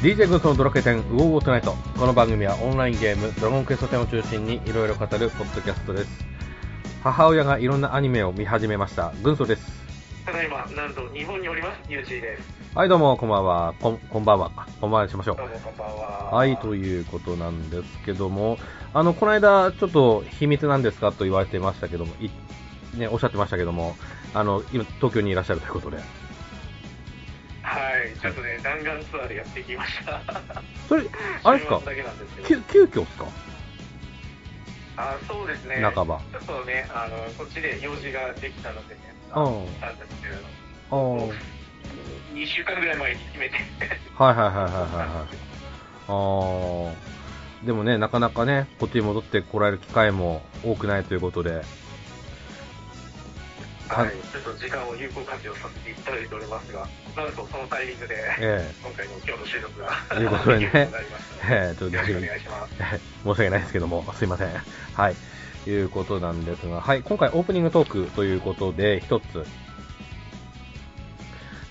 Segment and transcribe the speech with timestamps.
[0.00, 1.74] DJ グッズのドラケテンウォーウォートナイト。
[1.98, 6.24] この番組はオンラインゲームドラゴンクエスト10を中心にいろいろ語るポッドキャストです。
[7.02, 9.12] 母親がいろんなアニメを見始めました。
[9.22, 9.62] 軍曹です。
[10.24, 12.42] ただいま、なんと日本におります、ユージーです。
[12.74, 13.74] はいどうもこんばんは。
[13.78, 14.50] こんこんばんは。
[14.80, 15.36] こんばんはにしましょう。
[15.36, 16.30] どうもこんばんは。
[16.32, 18.56] はい、ということなんですけども、
[18.94, 22.30] あの、この間、ちょっと秘密なんですかと言われてましたけども、い
[22.96, 23.96] ね、おっしゃってましたけども、
[24.32, 25.98] あの、今、東京にいらっしゃるということで。
[27.70, 30.20] はい、ちょっとね、弾丸ツアーでやってきました。
[30.88, 31.04] それ、
[31.44, 31.80] あれですか。
[32.46, 33.26] 急、急遽っすか？
[34.96, 35.76] あ、そうですね。
[35.94, 36.20] 半ば。
[36.32, 39.00] ちょっとね、あの、こっちで用事ができたのでね、
[39.34, 39.66] うん。
[39.74, 40.38] 来たんですけれど、
[40.90, 41.30] ああ、はい
[42.34, 43.56] 2週間ぐらい前に決めて、
[44.16, 45.36] はいはいはいはいはい。
[46.08, 46.92] あ
[47.62, 51.62] あ、でもね、なかなかね、こっちに戻って来られる機会も多くないということで、
[53.90, 60.88] ははいい、ちょっと時間を有効活用させていただいておりますが、なんとそのタイミングで、え今回の今日の収録が、ということでね え
[61.42, 62.74] ええちょっとよろしくお願いします。
[62.78, 64.48] 申し訳ないですけども、すいません。
[64.94, 65.16] はい。
[65.66, 67.02] いうことなんですが、はい。
[67.02, 69.44] 今回オープニングトークということで、一つ。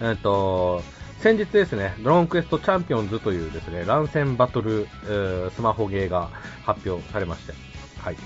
[0.01, 0.83] えっと、
[1.21, 6.29] 先日ですね、ドラゴンクエストチャンピオンズというですね、乱戦バトル、えースマホゲーが
[6.65, 7.53] 発表されまして、
[7.97, 8.17] はい。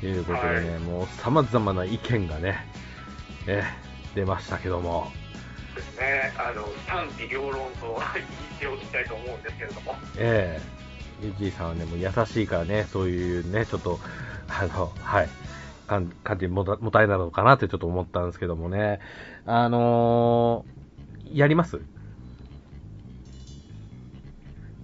[0.00, 2.66] ということでね、はいもう様々な意見がね、
[3.48, 5.12] えー出ましたけども、
[5.76, 8.26] ですね、あの、賛否両論と言っ
[8.58, 10.58] ておきたいと思うんですけれども、え
[11.22, 11.24] え。
[11.26, 14.00] ユージーさんはね、もう優しいからね、そういうね、ちょっと、
[14.48, 15.28] あの、はい、
[15.86, 18.98] 感感じもたもたえなのかなってちょっと思ったんですけどもね、
[19.44, 21.78] あのー、やります？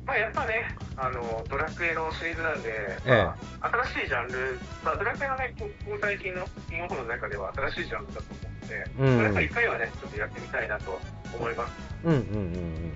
[0.06, 8.44] まあ、やっぱね、あの、ドラクエのシリーズなんで、えまあ、新しいジャンル、まあ、ドラクエのね、こここ最近のキングオフの中では新しいジャンルだと思う。
[8.44, 10.98] ので、うんまあやっぱり一回はね、ちょっとやってみたいなと
[11.36, 11.72] 思います。
[12.04, 12.92] うんうんうんうん。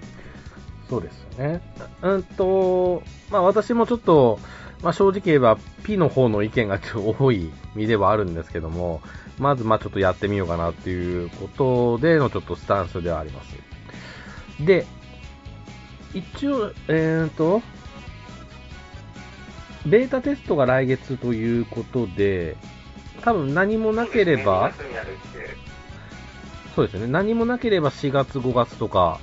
[0.88, 1.60] そうですよね。
[2.02, 4.38] うんと、まあ私もちょっと、
[4.82, 9.02] まあ正直言えば P の方の意見がちょっと多い身ではあるんですけども、
[9.38, 13.56] まずまあちょっとやってみようかなっていうことでのちょっとスタンスではあります。
[14.64, 14.86] で、
[16.14, 17.62] 一応、えーと、
[19.86, 22.56] ベータテストが来月ということで、
[23.22, 25.56] 多分何もなければ、そうですね2月にやるって、
[26.74, 27.06] そうですね。
[27.08, 29.20] 何もなければ4月、5月とか、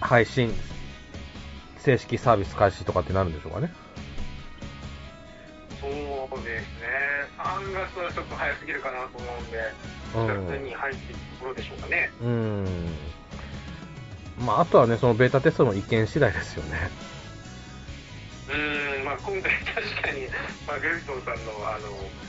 [0.00, 0.52] 配信、
[1.78, 3.72] 正式サービス開始とかってなるんでしょうかね。
[5.80, 5.90] そう
[6.44, 6.88] ですね、
[7.38, 9.58] 3月はちょっと早すぎるかなと思うんで、
[10.14, 12.10] うん4月に入っていくところでしょうかね。
[12.20, 12.66] うーん。
[14.44, 16.90] まあ、あとはね、そのベータテストの意見次第ですよね。
[18.48, 20.26] うーん、まあ、今回確かに、
[20.66, 21.88] まあ、グルトンさんの、あの、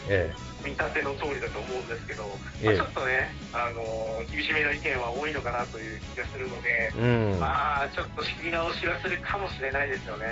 [0.09, 2.23] え見立ての通りだと思うんですけど、
[2.61, 7.39] ええまあ、ちょっとね、あの厳しめの意見は多いのかなという気がするので、えうん。
[7.39, 10.25] まあ、ちょっと仕切り直しはするかもしれないですよね。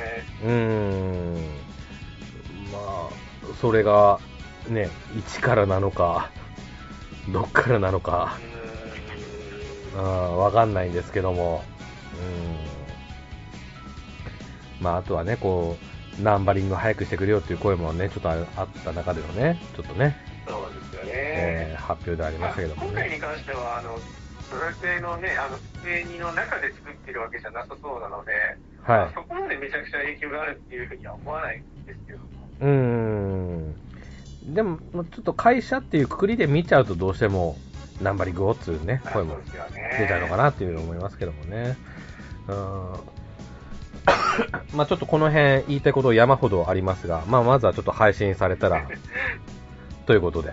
[0.44, 1.36] うーん。
[2.72, 3.09] まあ、
[3.62, 4.19] それが、
[4.68, 6.30] ね、1からなのか、
[7.30, 8.38] どっからなのか、
[9.96, 11.64] わかんないんですけども、
[12.19, 12.24] う
[12.74, 12.76] ん。
[14.81, 15.77] まあ、あとはね、こ
[16.19, 20.17] う、ナンバリング早くしてくれよっていう声もね、ちょっとああった中でのね、ちょっとね、
[20.47, 21.11] そうですよね。
[21.13, 22.88] えー発表でありままあしたけどもね。
[22.91, 23.97] 今回に関しては、あの
[24.51, 28.31] ドラクエのね、あの机にの中で作ってるわけじゃなさそうなので、
[28.83, 29.13] はい。
[29.13, 32.25] そこまでめちゃくちゃ影響があるっていうふうには思わないんですけども。
[32.61, 33.75] うーん。
[34.53, 37.57] でも、ちょっと会社っていうくくりで見ちゃうとどうしても、
[38.01, 39.38] ナンバリングをっつうね、声も。
[39.99, 41.77] 出ちゃうのかなっていうのを思いますけどもね。
[42.47, 42.99] うーん。
[44.75, 48.88] まあちょっとこの辺言いたいこと山ほどありますが、まあまずはちょっと配信されたら、
[50.06, 50.52] ということで。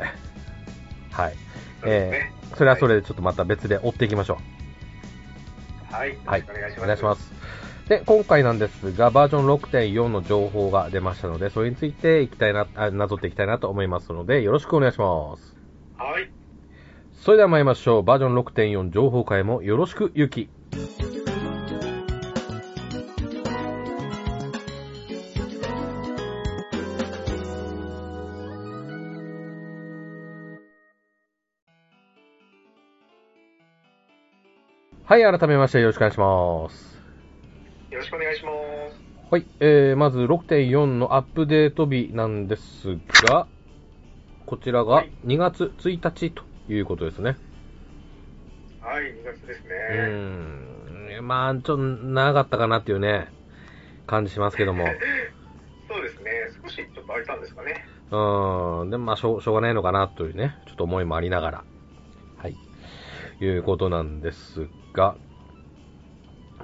[1.11, 1.31] はい。
[1.31, 1.37] ね
[1.84, 4.39] えー、それはそれでちょっとまた別で追っていきましょ
[5.91, 5.95] う。
[5.95, 6.11] はい。
[6.11, 6.83] よはいお願いします。
[6.83, 7.34] お願いします。
[7.89, 15.54] で、今回なんですが、バージョン6.4の情報が出ましたので、それについていきたいな、あなぞっていきたいなと思いますので、よろしくお願いします。
[15.98, 16.30] はい。
[17.13, 18.03] それでは参りましょう。
[18.03, 20.48] バージョン6.4情報会もよろしく、ゆき。
[35.15, 37.01] はい、改めましてよろしくお願いします。
[37.89, 39.31] よろしくお願いします。
[39.31, 43.47] はい、えー、まず6.4のアップデート日なんですが、
[44.45, 47.37] こちらがはい2月1日ということですね。
[48.81, 49.69] はい、2月ですね。
[49.89, 53.28] うーん、まあ、ちょっと長かったかなっていうね、
[54.09, 54.84] 感じしますけども。
[55.89, 56.33] そうですね。
[56.61, 57.87] 少しちょっと空いたんですかね。
[58.11, 61.65] うーん、でもまあしょう、しょうがないのかなというね、ちょっと思いもありながら、
[62.37, 62.57] はい、
[63.41, 65.16] いうことなんですが、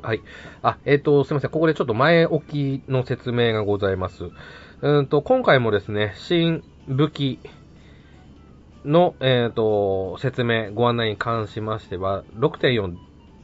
[0.02, 0.22] はい。
[0.62, 1.50] あ、えっ、と、すいません。
[1.50, 4.30] ここでちょっと前置きの説明がございます。
[4.80, 7.38] うんと、今回もですね、新武器
[8.84, 12.96] の、えっ、と、説明、ご案内に関しましては、6.4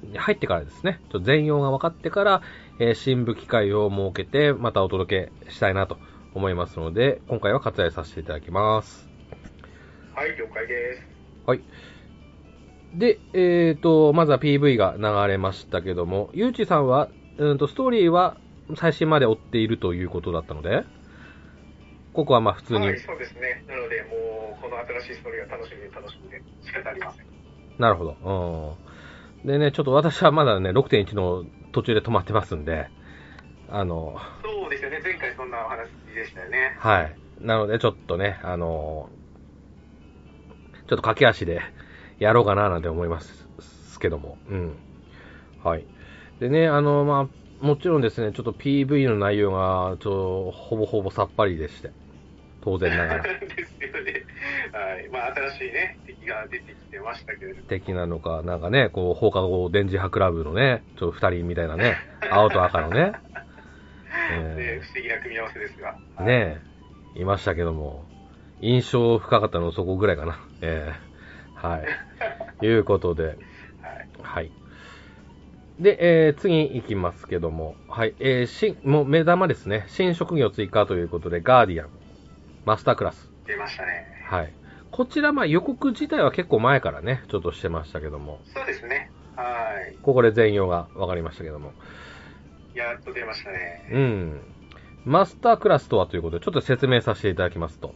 [0.02, 2.42] に入ってからですね、ちょ全容が分かってから、
[2.78, 5.98] えー新武器会を設けて、またお届けしたいなと
[6.34, 9.08] 思いますので、今回は割愛させていただきます。
[10.14, 11.02] はい、了解です。
[11.46, 11.60] はい。
[12.94, 18.38] で、えっ、と、まずは PV が流れましたけども、ゆうちさんは、うんと、ストーリーは
[18.74, 20.84] 最新まで追っているということだったので、
[22.12, 23.64] ここはまあ普通に、はい、そうですね。
[23.68, 27.26] なので、もう、この新しいストーリーが楽しみで楽しみで仕方ありません。
[27.78, 28.76] なるほど。
[29.44, 29.48] うん。
[29.48, 32.88] でね、ちょっと私はまだね、6.1の途中で止まってますんで、
[33.68, 35.00] あの、そうですよね。
[35.02, 36.76] 前回そんなお話でしたよね。
[36.78, 37.16] はい。
[37.40, 39.10] なので、ちょっとね、あの、
[40.88, 41.60] ちょっと駆け足で
[42.18, 44.38] やろうかななんて思いますけども。
[44.48, 44.76] うん。
[45.62, 45.84] はい。
[46.40, 47.28] でね、あの、ま
[47.62, 51.90] あ、もちろんですね、ちょっと PV の内容が、ちょ、ほぼほぼさっぱりでして。
[52.62, 53.22] 当然ながら。
[53.22, 53.30] で
[53.64, 54.24] すよね。
[54.72, 55.08] はい。
[55.08, 57.68] まあ、新しいね、敵が出てきてましたけれども。
[57.68, 61.96] 的なのか、なんかね、こう、放課後電磁波クラブのね、ちょっと二人みたいなね、
[62.30, 63.12] 青と赤のね、
[64.32, 65.96] えね不思議な組み合わせですが。
[66.18, 66.58] ーね
[67.14, 68.04] いましたけども、
[68.60, 70.38] 印象深かったのはそこぐらいかな。
[70.60, 71.05] えー、
[71.68, 71.82] は
[72.62, 72.66] い。
[72.66, 73.36] いうことで、はい。
[74.22, 74.52] はい。
[75.78, 79.84] で、えー、次行きますけども、はい、えー、新、もう目玉ですね。
[79.88, 81.90] 新職業追加ということで、ガーディアン、
[82.64, 83.30] マスタークラス。
[83.46, 84.06] 出ましたね。
[84.28, 84.52] はい。
[84.90, 89.10] こちら、まあ予告自体は結構前からね、ちょっとしてましたけども、そうですね。
[89.36, 89.44] は
[89.92, 89.96] い。
[90.02, 91.72] ここで全容が分かりましたけども、
[92.74, 93.88] やっと出ましたね。
[93.92, 94.40] うん。
[95.04, 97.94] マスタークラスとはということで、ちょっと説明させていただきますと、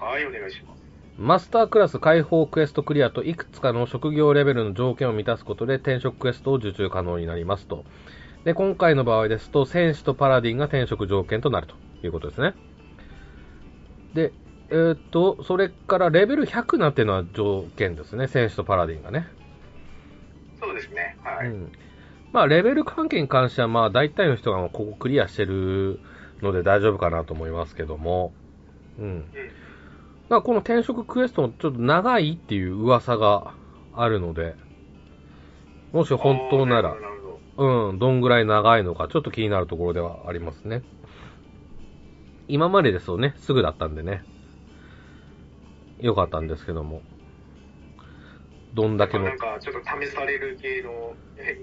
[0.00, 0.83] はい、お願いします。
[1.16, 7.84] マスタークラス解放クエストクリアといくつかの職業レベルの条件を満たすことで転職クエストを受注可能になりますと。
[8.44, 12.54] で、今回の場合ですと、戦士とパラディンが転職条件となるということですね。
[14.12, 14.32] で、
[14.70, 19.28] えーっと、それからレベル100なんていうのは条件ですね、戦士とパラディンがね。
[20.60, 21.16] そうですね。
[21.22, 21.48] はい。
[21.48, 21.72] うん。
[22.32, 26.00] まあ、レベル関係に関しては、まあ、大体の人がもうここクリアしてる
[26.42, 28.32] ので大丈夫かなと思いますけども、
[28.98, 29.04] うん。
[29.04, 29.24] うん。
[30.28, 33.54] まあ、この転職クエストもちょっと長いっていう噂が
[33.94, 34.56] あるので、
[35.92, 36.96] もし本当なら。
[37.56, 40.82] うん、どんぐらい長いのか、ちょっと気になるところではありますね。
[42.48, 44.24] 今までですとね、すぐだったんでね、
[46.00, 47.00] よかったんですけども、
[48.74, 51.56] どんだけのまあな、んか、ちょっと試される系の、え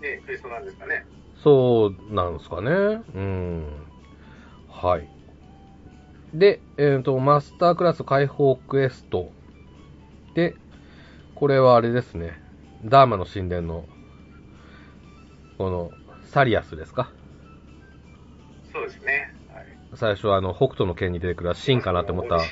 [0.00, 1.04] ね、クエストなんですかね。
[1.42, 2.70] そうなんですかね。
[3.14, 3.66] うん。
[4.68, 5.08] はい。
[6.34, 9.30] で、えっ、と、マスタークラス解放クエスト。
[10.34, 10.56] で、
[11.36, 12.42] これはあれですね。
[12.84, 13.84] ダーマの神殿の、
[15.58, 15.92] この、
[16.24, 17.12] サリアスですか？
[18.72, 19.32] そうですね。
[19.52, 19.66] はい。
[19.94, 22.42] 最初はあの、北斗の剣に出てくるシンかなって思った、ね。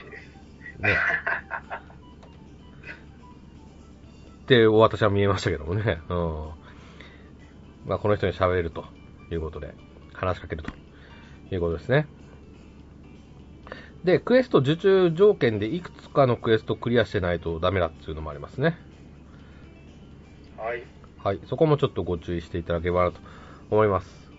[4.43, 6.00] って私は見えましたけどもね。
[6.08, 6.50] うん。
[7.87, 8.85] まあ、この人に喋れると
[9.32, 9.75] いうことで、
[10.12, 10.70] 話しかけると
[11.50, 12.06] いうことですね。
[14.04, 18.76] で、クエスト受注条件でいくつかのクエストクリアしてないとダメだっていうのもありますね。
[20.56, 20.82] はい。
[21.18, 21.40] はい。
[21.47, 23.21] そこもちょっとご注意していただければなと
[23.71, 24.30] 思います。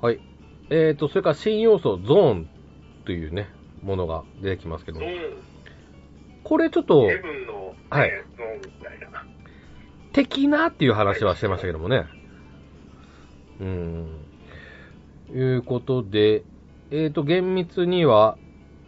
[0.00, 0.20] はい。
[0.70, 2.48] えーと、それから新要素、ゾーン
[3.04, 3.48] というね、
[3.82, 5.42] ものが出てきますけどゾー、ン、
[6.42, 7.06] これちょっと
[7.90, 8.12] はい。
[10.12, 12.06] 的なっていう話はしてましたけどもね。
[13.60, 14.08] うーん。
[15.34, 16.44] いうことで、
[16.94, 18.36] えーと、厳密には、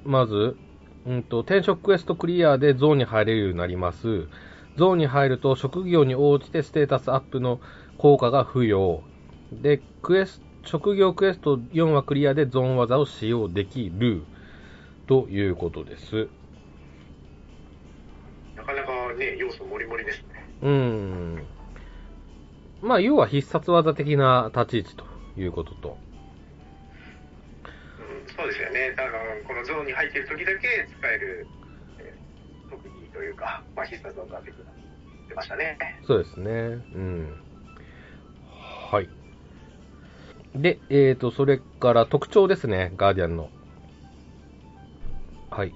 [0.05, 0.59] まず、
[1.07, 4.29] うんと、転職クエストクリアでゾーンに入れるようになります。
[4.77, 7.63] ゾーンに入ると職業に応じてステータスアップの
[7.97, 9.03] 効果が付与。
[9.53, 14.27] で、クエス職業クエスト4はクリアでゾーン技を使用できる。
[15.07, 16.29] ということです。
[18.55, 20.47] なかなかね、要素もりもりですね。
[20.61, 21.47] うーん。
[22.83, 25.05] まあ、要は必殺技的な立ち位置と
[25.41, 26.14] いうことと。
[29.75, 31.49] ゾーンに入っている時だけ使える、
[31.99, 32.25] えー
[32.71, 34.65] 特技というか、まあ、必殺技的な、
[35.29, 35.79] 出ましたね。
[36.07, 36.51] そうですね。
[36.95, 37.39] うん。
[38.91, 39.09] はい。
[40.57, 43.51] で、えーと、それから特徴ですね、ガーディアンの。
[45.51, 45.73] はい。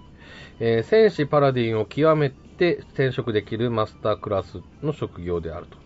[0.60, 5.76] えー戦士パラディンを極めて転職できるマスタークラスの職業であると。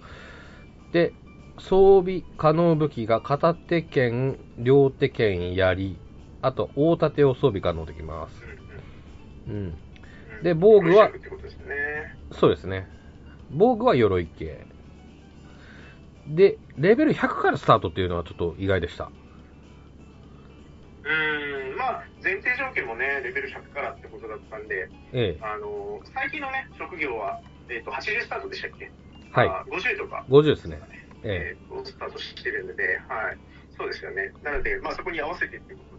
[0.93, 1.13] で、
[1.59, 5.97] 装備可能武器が片手剣、両手剣、槍、
[6.43, 8.35] あと大盾を装備可能できます。
[9.49, 9.75] うん。
[10.43, 11.11] で防具は。
[12.33, 12.89] そうですね。
[13.51, 14.67] 防具は鎧系。
[16.27, 19.11] で、レベル100からスタートっていうのはちょっと意外でした。
[21.05, 25.41] うーん、まあ、前提条件もね、レベル100からってことだったんで、ええ。
[25.43, 28.91] あの、最近のね、職業は、えっ、と、80スタートでしたっけ？
[29.33, 29.49] はい。
[29.49, 30.81] あ50とか、50ですね。
[31.25, 33.39] ええースタートしてるので、はい。
[33.77, 34.31] そうですよね。
[34.45, 35.92] なので、まあ、そこに合わせてっていうこ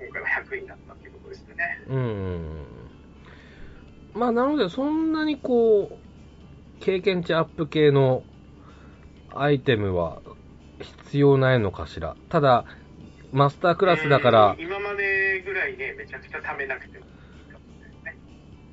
[0.00, 1.84] 今回は100になったっていうことですよね。
[1.88, 1.92] え。
[1.92, 2.66] うん。
[4.14, 5.96] まあ、なので、そんなにこう、
[6.80, 8.22] 経験値アップ系の
[9.34, 10.22] アイテムは
[10.80, 12.16] 必要ないのかしら。
[12.30, 12.64] ただ、
[13.32, 17.10] マスタークラスだからうん、今までぐらいね、めちゃくちゃ貯めなくてもね。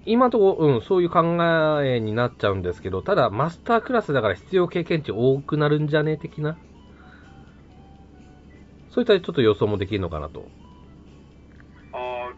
[0.06, 1.38] 今のところ、うん、そういう考
[1.84, 6.18] えになっちゃうんですけど、ただ、マスタークラスだから必要経験値多くなるんじゃね？
[6.18, 6.58] 的な？
[8.90, 10.48] そういったちょっと予想もできるのかなと。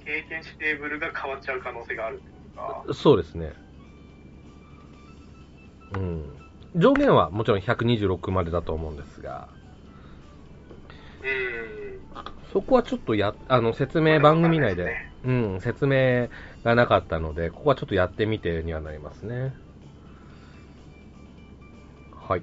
[0.05, 2.21] 経験値テーブルが変わっちゃう可能性がある。
[2.93, 3.53] そうですね。
[5.91, 6.25] うん。
[6.75, 9.49] 上限はもちろん126までだと思うんですが、
[11.23, 11.99] うん。
[12.53, 16.29] そこはちょっとや、あの、説明番組内で、わかんないですうん、説明
[16.63, 19.53] がなかったので、ここはちょっとやってみてにはなりますね。
[22.15, 22.41] はい。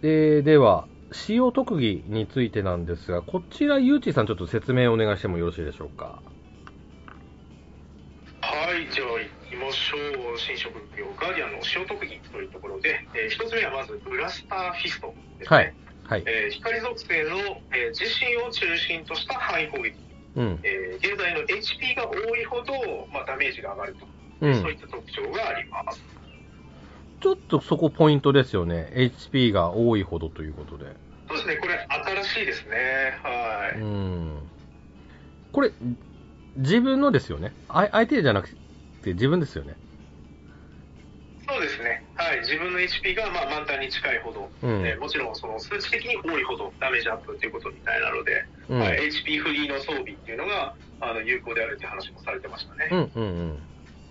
[0.00, 6.22] で、では、使用特技についてなんですが、こちら、ゆうちーさんちょっと説明をお願いしてもよろしいでしょうか？
[8.42, 9.96] はい、じゃあ行きましょ
[10.34, 10.38] う。
[10.38, 15.56] 新職業、ガーディアンの使用特技というところで、えー一つ目はまず、ブラスターフィストですね。
[15.56, 15.74] はい。
[16.02, 16.24] はい。
[16.26, 17.38] えー光属性の、
[17.70, 19.94] えー自身を中心とした範囲攻撃。
[20.36, 20.60] うん。
[20.62, 22.72] えー現在の HP が多いほど、
[23.12, 24.06] まあ、ダメージが上がると、
[24.40, 24.60] うん。
[24.60, 26.02] そういった特徴があります。
[27.20, 28.90] ちょっとそこポイントですよね。
[28.94, 30.84] HP が多いほどということで。
[31.28, 31.86] そうですね、これ
[32.22, 33.18] 新しいですね。
[33.22, 33.80] はい。
[33.80, 34.38] うん。
[35.52, 35.72] これ、
[36.56, 37.52] 自分のですよね。
[37.68, 38.50] あ相手じゃなく
[39.02, 39.76] て自分ですよね。
[41.48, 42.04] そうですね。
[42.16, 42.40] はい。
[42.40, 48.80] 自分の HP がまあ満タンに近いほど、うんえーもちろんその数値的に多いほどダメージアップということみたいなので、うん。
[48.80, 52.88] はい、HP フリーの装備っていうのがあの有効であるっていう話もされてましたね。
[52.90, 53.58] うんうんうん。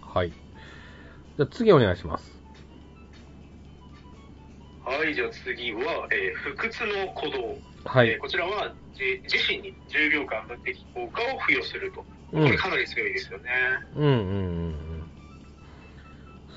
[0.02, 0.30] はい。
[0.30, 2.35] じゃあ次お願いします。
[4.86, 7.58] はい、じゃあ次は、えー不屈の鼓動。
[7.86, 8.20] はいえー。
[8.20, 12.02] こちらはじ自身に10秒間無敵効果を付与すると。
[12.02, 13.46] こうんれかなり強いですよね。
[13.96, 15.04] うんうんうんうん。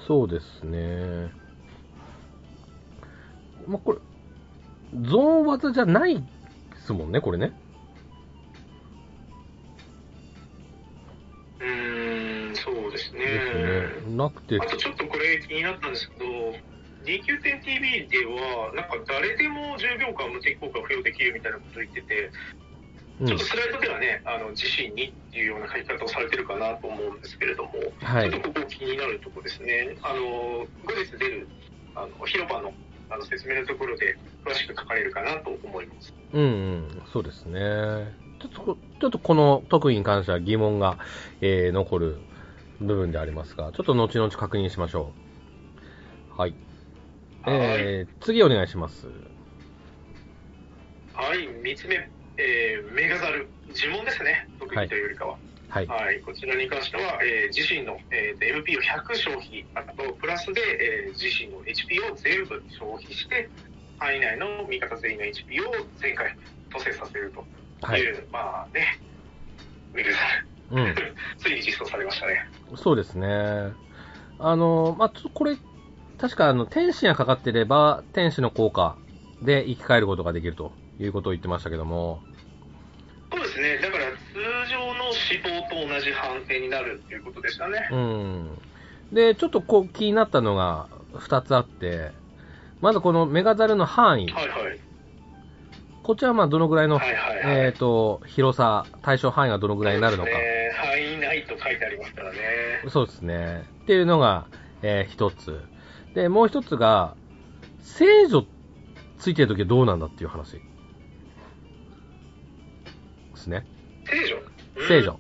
[0.06, 1.32] そうですね。
[3.66, 3.98] まあ、これ、
[5.08, 6.22] ゾーン技じゃないで
[6.84, 7.52] すもんね、これね。
[11.60, 13.20] うーん、そうですね。
[13.20, 14.16] ですね。
[14.16, 16.24] なくてあ、とちょっとこれ気になったんですけど、
[17.04, 22.30] DQ10TV では、なんか誰でも10秒間無敵効果を付与できるみたいなことを言ってて、
[23.20, 29.96] うんちょっとスライドではね、あの自身にっていうような書き方をされてるかなと思うんですけれども、はいちょっとここ気になるところですね。
[30.02, 31.48] あの、後日出る、
[31.96, 32.72] あの、広場の
[33.10, 36.14] あの説明のところで詳しく書かれるかなと思います。
[36.32, 37.58] うんうん、そうですね。
[38.40, 40.98] ちょっとこ、ちょっとこの特技に関しては疑問が、
[41.40, 42.18] えー残る
[42.80, 45.12] 部分でありますが、ちょっと後々確認しましょ
[46.36, 46.40] う。
[46.40, 46.54] はい。
[47.50, 49.06] えー、次お願いします。
[51.14, 53.48] はい、3つ目、えーメガザル。
[53.74, 55.38] 呪文ですね、特技というよりかは。
[55.68, 55.86] はい。
[55.86, 60.60] はい、こちらに関しては、えー自身の、えー MP を100消費、あとプラスで、
[61.06, 63.48] えー自身の HP を全部消費して、
[63.98, 66.36] 範囲内の味方全員の HP を全回
[66.72, 67.44] 蘇生させると
[67.82, 69.00] はいいう、まあね、
[69.92, 70.16] メガザ
[70.76, 70.82] ル。
[70.82, 70.94] うん。
[71.38, 72.48] ついに実装されましたね。
[72.76, 73.26] そうですね。
[74.38, 75.56] あの、まあ、これ、
[76.18, 78.96] 確かあの、天使がかかってれば、天使の効果
[79.42, 82.20] で生き返ることができるということを言ってましたけども、
[83.30, 87.88] そうですね、だから通常の死亡と同じ判定になるっていうことでしたね。
[87.92, 88.58] うん。
[89.12, 92.12] で、ちょっとこう気になったのが2つあって、
[92.80, 94.30] まずこのメガザルの範囲。
[94.30, 94.80] はいはい。
[96.02, 102.38] こちらはまあどのぐらいの、はいはいはいえっ、と、広さ、対象範囲がどのぐらいになるのかね、範囲内と書いてありますからね。
[102.88, 103.64] そうですね。
[103.82, 104.46] っていうのが、
[104.82, 105.60] えー一つ。
[106.14, 107.16] で、もう一つが、
[107.80, 108.44] 聖女
[109.18, 110.52] ついてるときはどうなんだっていう話。
[110.54, 110.60] で
[113.36, 113.66] すね。
[114.06, 114.36] 聖女？
[114.88, 115.18] 聖女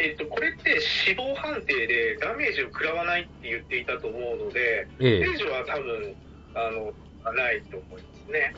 [0.00, 6.14] えっと、これって死亡判定でダメージを食らわないって言っていたと思うので、ええ聖女は多分、
[6.54, 6.92] あの、
[7.34, 8.54] ないと思いますね。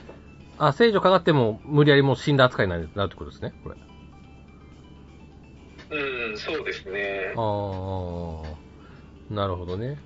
[0.58, 3.76] あ、聖女かかっても無理やりもう死んだ扱いになるなるってことですね、これ。
[5.92, 7.32] うん、そうですね。
[7.34, 8.44] あー、
[9.30, 9.98] なるほどね。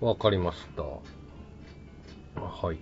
[0.00, 0.82] わかりました。
[2.40, 2.78] はい。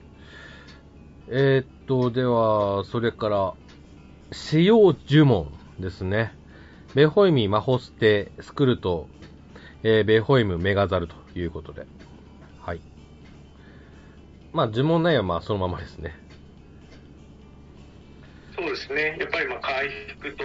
[1.28, 3.54] えー、っと、では、それから、
[4.32, 6.32] 使用呪文ですね。
[6.94, 9.08] ベホイミ、マホステ、スクルト、
[9.82, 11.86] えーベホイム、メガザルということで。
[12.60, 12.80] はい。
[14.52, 16.14] まあ、呪文内容はまあそのままですね。
[18.56, 19.16] そうですね。
[19.20, 19.88] やっぱりまあ回
[20.20, 20.44] 復と、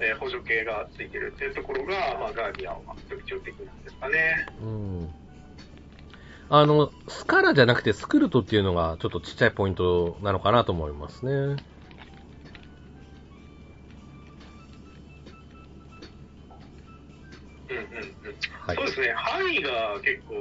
[0.00, 4.46] えー補助系がついてるっていうところが、まあ、ガーディアンは特徴的なんですかね。
[4.62, 5.08] うん。
[6.50, 11.32] あの、スカラじゃなくてスクルトっていうのがちょっとちっちゃいポイントなのかなと思いますね。
[11.32, 11.60] うんうんうん。
[18.62, 18.86] はいそう。
[18.86, 19.12] ですね。
[19.14, 20.40] 範囲が結構、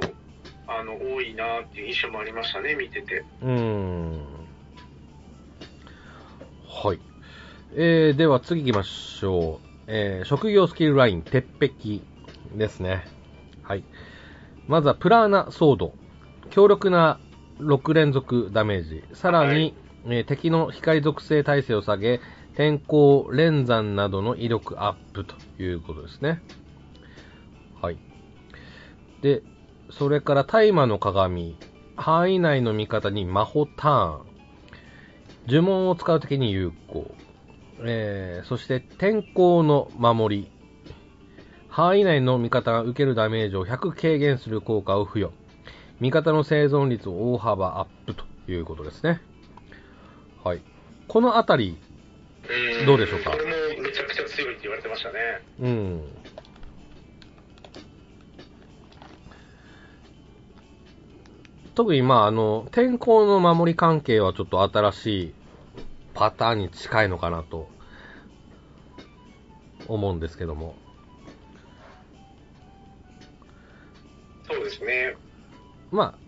[0.68, 3.26] あの、多いなっていう印象もありましたね、見てて。
[3.42, 4.24] うーん。
[6.64, 7.00] はい。
[7.76, 9.68] えー、では次行きましょう。
[9.88, 12.00] えー、職業スキルライン、鉄壁
[12.56, 13.08] ですね。
[14.68, 14.72] はい。
[14.72, 15.94] まずはプラーナソード。
[16.50, 17.20] 強力な
[17.60, 19.04] 6連続ダメージ。
[19.14, 19.74] さらに、はい
[20.10, 22.22] えー敵の光属性耐性を下げ、
[22.56, 26.42] 天候、連山などの威力アップということですね。
[27.82, 27.98] はい。
[29.22, 29.44] で、
[29.90, 31.58] それから大麻の鏡。
[31.98, 34.22] 範囲内の味方に魔法ターン。
[35.48, 37.12] 呪文を使うときに有効。
[37.82, 40.52] えー、そして天候の守り。
[41.78, 45.32] 範囲内の味方が受けるダメージを100軽減する効果を付与。
[46.00, 49.22] 味方の生存率を大幅アップということですね。
[50.44, 50.62] はい。
[51.08, 51.78] このあたり、
[52.82, 53.30] んどうでしょうか？
[53.30, 53.52] これも
[53.84, 55.20] めちゃくちゃ強いって言われてましたね。
[55.60, 56.02] うん。
[61.76, 65.34] 特にまああの、天候の守り関係はちょっと新しい
[66.16, 67.70] パターンに近いのかなと
[69.88, 70.74] 思うんですけども。
[74.68, 75.16] ですね。
[75.92, 76.28] まあ、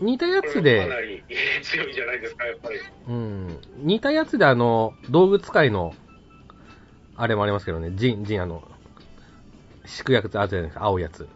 [0.00, 1.24] 似たやつこれもかでな、り
[1.62, 2.78] 強いじゃないですか、やっぱり。
[3.08, 5.94] うん、似たやつであの、道具使いの、
[7.16, 8.62] あれもありますけどね、ジン、ジンあの、
[9.84, 11.28] 敷くやつあるじゃないですか、青いやつ。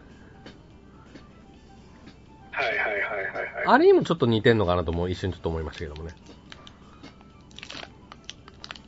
[2.51, 3.65] はいはいはいはいはい。
[3.65, 6.15] あれにもちょっと似てんのかなとも一瞬ちょっと思いましたけどもね。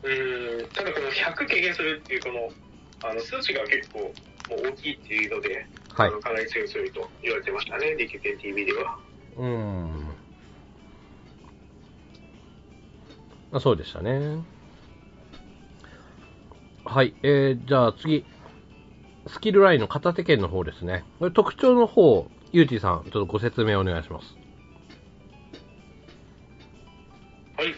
[0.03, 4.13] うん、ただこの100軽減するっていうこの、あの、数値が結構
[4.61, 8.97] もう大きいっていうので、はいあのかなり強い強いと言われてましたね、DQKTV では。
[9.37, 10.05] うん。
[13.51, 14.43] まあ、そうでしたね。
[16.85, 18.25] はい、えー、じゃあ次。
[19.27, 21.05] スキルラインの片手剣の方ですね。
[21.19, 24.35] これ特徴の方、ゆうちーさん、ちょっとご説明お願いします。
[27.55, 27.73] はい。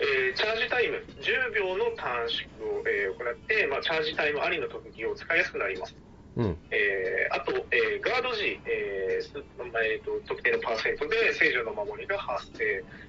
[0.00, 5.94] えーチャージタイム10秒の短縮を、えー行って、まあ、チャージタイムありの特技を使いやすくなります。
[6.38, 6.58] うん。
[6.70, 12.64] えーあと、えーガード時、えーすえーと特定のパーセントで聖女の守りが発生、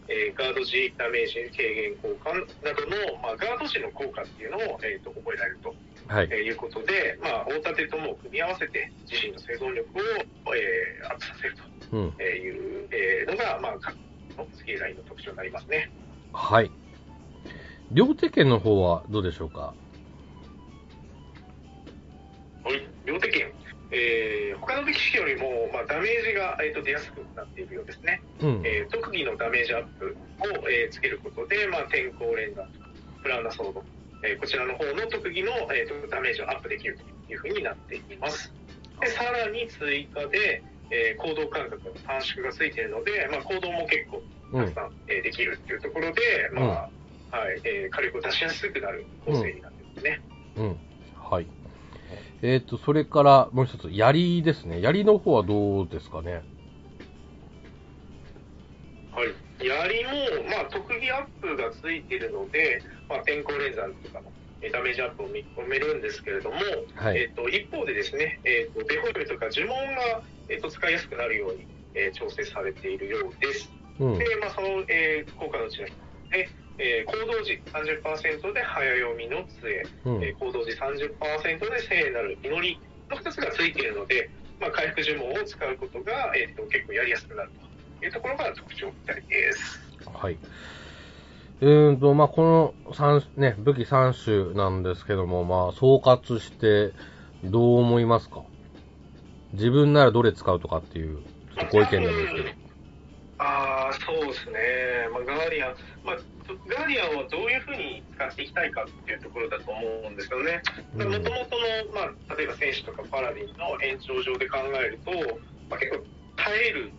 [0.09, 5.75] えーガード時ダメージ軽減効果などの、まあ、ガード時の効果っていうのを、えーと覚えられると
[6.11, 6.27] はい。
[6.31, 9.87] えーいうことで、まあ、大盾とも組み合わせて自身の生存力
[10.49, 11.55] を、えーアップさせる
[11.93, 12.11] うん。
[12.17, 13.95] という、えーのが、まあ、各
[14.37, 15.89] のスキルラインの特徴になりますね。
[16.33, 16.71] はい。
[17.91, 19.73] 両手剣の方はどうでしょうか？
[23.09, 23.47] はい、両手剣、
[23.91, 28.21] えー他の武器式よりも、まあ、ダメージが、えーと出やすくなっているようですね。
[28.41, 28.61] うん。
[28.65, 32.89] えー特技のダメージアップを、えーつけることで、まあ、天候連打とか、
[33.23, 33.83] プラーナソード、
[34.23, 38.53] えーこちらの方の特技の、えーとダメージをアップできるというふうになっています。
[39.01, 44.21] でさらに追加で、えー行動間隔の短縮がついているので、まあ、行動も結構
[44.53, 44.65] うん。
[44.65, 46.21] たくさん、えーできるっていうところで、
[46.53, 46.89] まあ
[47.31, 50.21] はいえー火力を出しやすくなる構成になってますね。
[50.57, 50.77] うん。
[51.15, 51.47] はい。
[52.41, 54.81] えっ、と、それからもう一つ、槍ですね。
[54.81, 56.41] 槍の方はどうですかね？
[59.11, 60.11] はい、槍も、
[60.49, 66.55] まあ、特技アップがついているので、まあ、天候連山とかのえーダメージアップを見込めるんですけれども、
[66.95, 67.17] はい。
[67.17, 73.71] えー、と一方でですね、えー、とデフォルメとか呪文が、えー、と使いやすくなるように、えー調整されているようです。
[73.99, 74.17] うん。
[74.17, 75.93] で、まあ、その、えー効果のうちの一
[76.29, 76.49] つで、
[76.79, 87.51] えー行動時30%で早読みの杖、うんえー行動時30%で聖なる祈りの2つがついているので、まあ、回復呪文を使うことが、えー、と結構やりやすくなる
[87.99, 89.79] というところが特徴みたいです。
[90.13, 90.37] はい。
[91.61, 96.93] うーんと、まあ、この三、ね、武器3種なんですけども、まあ、総括して、
[97.43, 98.43] どう思いますか？
[99.53, 101.17] 自分ならどれ使うとかっていう、
[101.57, 102.68] ちょっとご意見なんですけど。
[103.39, 104.59] ああ、そうですね、
[105.11, 106.15] まあ、ガーディアン、まあ、
[106.67, 110.61] ガーディアンをどういうふうに使っていきたいかっていうところだと思うんですけどね、
[110.93, 111.31] もともとの、
[111.95, 115.11] まあ、例えば戦士とかパラディンの延長上で考えると、
[115.69, 116.03] まあ、結構
[116.35, 116.91] 耐える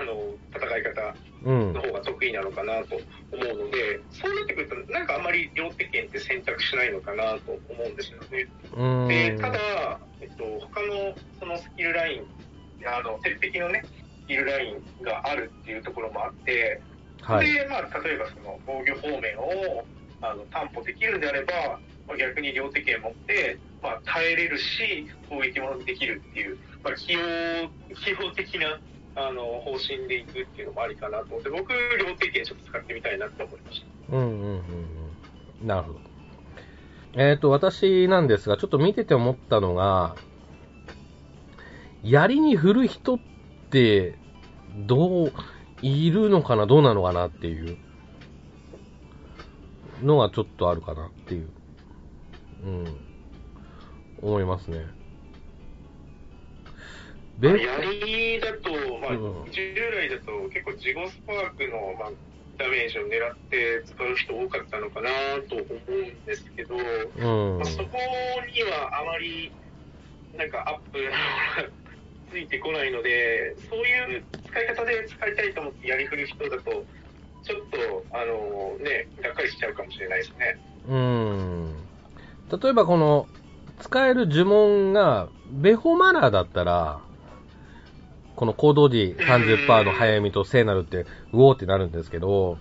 [0.00, 1.80] あの戦い方うんの。
[1.80, 2.96] 方が得意なのかなと
[3.30, 8.48] 思うので、そうなってくると、なんかあんまり両手剣って選択しないのかなと思うんですよね。
[9.08, 12.24] でただ、えっと、他のそのスキルライン、
[12.86, 13.84] あの鉄壁のね、
[14.26, 16.82] スキルラインがあるっていうところもあって、
[17.22, 17.46] はい。
[17.46, 19.84] で、まあ、例えばその防御方面を
[20.20, 27.20] あの担保できるんであれば、まあ、逆に両手剣持って、まあ、耐えれるし、攻撃もできるっていう、まあ、器用、
[27.94, 28.80] 器用的な
[29.14, 34.16] あの方針でいくっていうのもありかなと思って、僕、両手剣ちょっと使ってみたいなって思いました。
[34.16, 34.58] うんうんうん
[35.60, 35.66] うん。
[35.66, 36.00] なるほど。
[37.14, 40.16] えっ、と、私なんですが、ちょっと見てて思ったのが、
[42.02, 43.35] 槍に振る人って、
[44.86, 45.32] どう、
[45.82, 47.78] いるのかな、どうなのかなっていう。
[50.02, 51.48] のがちょっとあるかなっていう、
[52.64, 52.86] うん、
[54.20, 54.86] 思いますね。
[57.40, 62.10] まあ、べ槍だと、まあうん、従来だと結構ジゴスパークの、まあ、
[62.58, 65.10] ダメージを狙って使う人多かったのかな
[65.48, 67.58] と思うんですけど、うん。
[67.58, 67.84] まあ、そこ
[68.54, 69.52] にはあまり
[70.36, 71.10] なんかアップが
[72.30, 76.84] ついてこないので、そういう使い方で使いたいと思ってやり振る人だと、
[77.44, 80.58] ちょっと、あのね、がっかりしちゃうかもしれないですね。
[80.88, 81.74] うん。
[82.60, 83.26] 例えばこの、
[83.80, 87.00] 使える呪文が、ベホマラーだったら、
[88.34, 90.98] この行動時30%の早読みと聖なるって、
[91.32, 92.58] うおーってなるんですけど、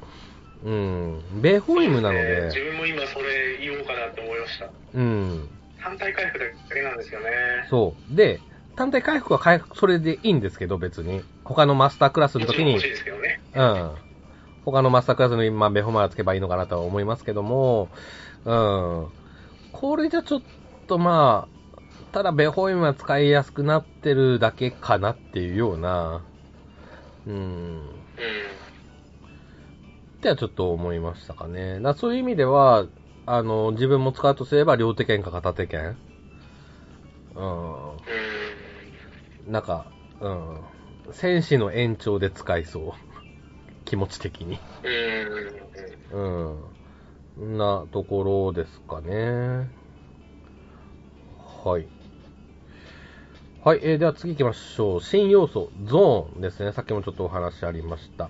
[0.63, 4.69] うん、ベホイムなのですね、自分も今それ言おうかなと思いました。
[4.93, 5.49] うん、
[5.81, 7.27] 単体回復だけなんですよね。
[7.69, 8.15] そう。
[8.15, 8.39] で、
[8.75, 11.23] 単体回復は回復、それでいいんですけど、別に。
[11.43, 12.81] 他のマスタークラスの時にね。
[13.53, 13.95] うん。
[14.65, 17.89] 他のマスタークラスに、まあ、ベホマラつけばいいのかなとは思いますけども、
[18.43, 19.07] うん。
[19.71, 20.41] これじゃちょっ
[20.87, 21.55] とまあ、
[22.11, 26.23] ただベホイムは使いやすくなってるだけかなっていうような、
[27.27, 27.33] うん。
[27.33, 27.81] うん。
[30.17, 31.79] ってはちょっと思いましたかね。
[31.79, 32.87] だそういう意味では、
[33.27, 35.97] あの、自分も使うとすれば両手剣か片手剣。
[37.35, 37.97] うん。
[39.45, 39.51] うん。
[39.51, 39.85] なんか、
[40.21, 40.59] うん。
[41.11, 42.91] 戦士の延長で使いそう。
[43.85, 44.59] 気持ち的に。
[46.11, 46.63] うん。
[47.37, 47.57] うん。
[47.57, 49.69] なところですかね。
[51.63, 51.87] はい。
[53.63, 55.01] はい、えー、では次行きましょう。
[55.01, 56.71] 新要素、ゾーンですね。
[56.71, 58.29] さっきもちょっとお話ありました。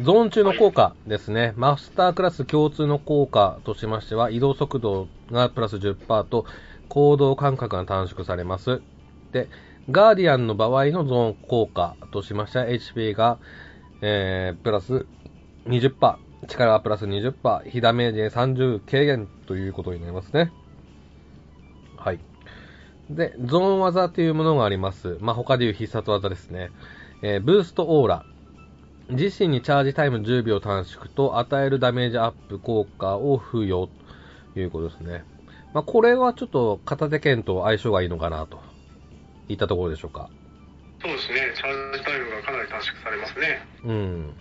[0.00, 1.52] ゾーン中の効果ですね。
[1.56, 6.46] マスタークラス共通の効果としましては、移動速度がプラス10%と、
[6.88, 8.80] 行動間隔が短縮されます。
[9.32, 9.48] で、
[9.90, 13.38] ガーディアンの場合のゾーン効果としましては、HP が、
[14.02, 15.06] えー、プラス
[15.66, 16.16] 20%、
[16.48, 20.52] 力はプラス20%、火ダメージ30軽減ということになりますね。
[21.96, 22.20] はい。
[23.10, 25.18] で、ゾーン技というものがあります。
[25.20, 26.70] まあ、他でいう必殺技ですね。
[27.22, 28.24] えーブーストオーラ。
[29.08, 33.88] 自身にチャージタイム10秒短縮と与えるダメージアップ効果を付与
[34.54, 35.24] ということですね。
[35.72, 38.58] まあ、これはちょっと片手剣と相性がいいのかなと
[39.48, 40.30] いったところでしょうか？
[41.02, 41.52] そうですね。
[41.54, 43.60] チャージタイムがかなり短縮されますね。
[43.84, 44.36] うん。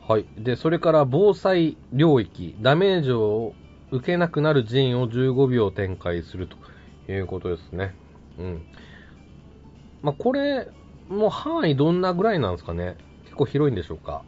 [0.00, 0.26] はい。
[0.36, 3.54] で、それから防災領域、ダメージを
[3.90, 6.56] 受けなくなる陣を15秒展開すると
[7.12, 7.94] いうことですね。
[8.38, 8.66] うん。
[10.02, 10.66] まあ、これ、
[11.08, 12.96] もう範囲どんなぐらいなんですかね？
[13.24, 14.24] 結構広いんでしょうか？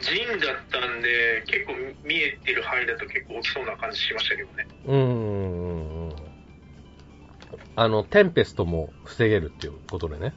[0.00, 0.38] 陣だっ
[0.70, 1.72] たんで、結構
[2.04, 4.68] 見えてる範囲だと結構大きそうな感じしましたけどね。
[4.84, 6.05] うーん。
[7.78, 10.34] あの、テンペストも防げるっていうことでね。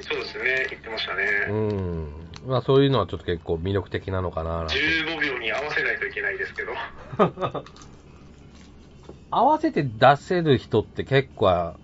[0.00, 0.66] そうですね。
[0.70, 1.52] 言ってましたうね。
[1.52, 2.48] ん。
[2.48, 6.72] まあそういうのはちょっと結構魅力的なのかななんて15秒に合わせないといけないですけど。
[9.30, 11.78] 合わせて出せる人って結構、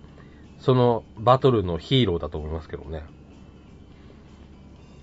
[0.57, 3.03] そのバトルのヒーローだと思いますけどね。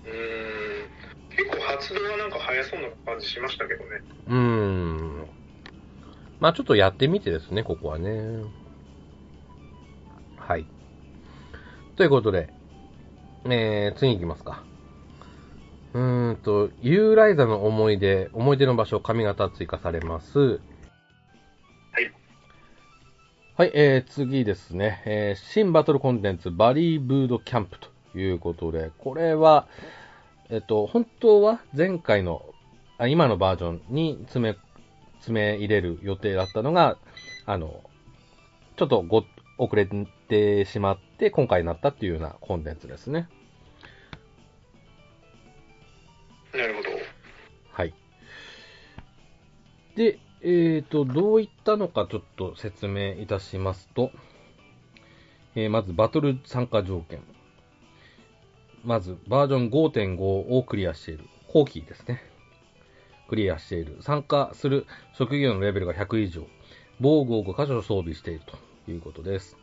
[0.03, 0.89] うーん。
[1.29, 4.01] 結構発動はなんか早そうな感じしましたけどね。
[4.27, 4.35] うー
[5.23, 5.44] ん。
[6.39, 8.43] まあちょっとやってみてですね、ここはね。
[10.37, 10.65] はい。
[11.95, 12.49] ということで、
[13.45, 14.63] えー、次行きますか。
[15.93, 20.39] うーんと、ユーライザの思い出、思い出の場所、髪型追加されます。
[20.39, 20.59] はい。
[23.55, 29.67] はい、えー、次ですね、えー、新バトルコンテンツ、バリーブードキャンプということで、これは、
[30.49, 32.45] えっと、本当は前回の、
[32.97, 34.57] あ今のバージョンに詰め、
[35.19, 36.97] 詰め入れる予定だったのが、
[37.45, 37.81] あの、
[38.77, 39.25] ちょっとご、
[39.57, 39.87] 遅れ
[40.27, 43.29] てしまって、今回になったっていうようなコンテンツですね。
[46.53, 46.89] なるほど。
[47.71, 47.93] はい。
[49.95, 54.11] で、えっ、と、どういったのかちょっと説明いたしますと、
[55.55, 57.21] えーまずバトル参加条件。
[58.83, 61.23] まず、バージョン5.5をクリアしている。
[61.47, 62.21] 後期ですね。
[63.27, 63.97] クリアしている。
[64.01, 66.47] 参加する職業のレベルが100以上。
[66.99, 69.57] 防具を5箇所装備しているということです。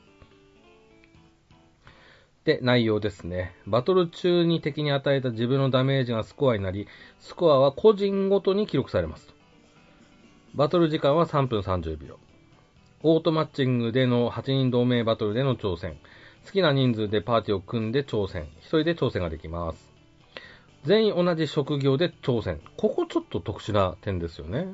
[2.44, 3.54] で、内容ですね。
[3.66, 6.88] バトル中に敵に与えた自分のダメージがスコアになり、
[7.20, 9.32] スコアは個人ごとに記録されます。
[10.54, 12.18] バトル時間は3分30秒。
[13.04, 15.96] オートマッチングでの8人同盟バトルでの挑戦。
[16.44, 18.48] 好きな人数でパーティーを組んで挑戦。
[18.58, 19.91] 一人で挑戦ができます。
[20.84, 22.60] 全員同じ職業で挑戦。
[22.76, 24.66] ここちょっと特殊な点ですよね。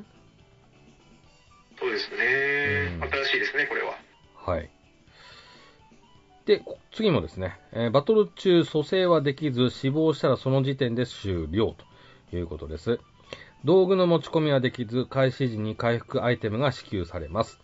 [1.79, 2.97] そうですね。
[3.01, 3.93] うん新しいですね、これは。
[4.35, 4.69] はい。
[6.45, 11.75] で、次もですね、えーバトル中蘇生はできず死亡したらその時点で終了
[12.31, 12.99] ということです。
[13.63, 17.59] 道具の持ち込みはできず、開始時に回復アイテムが支給されます。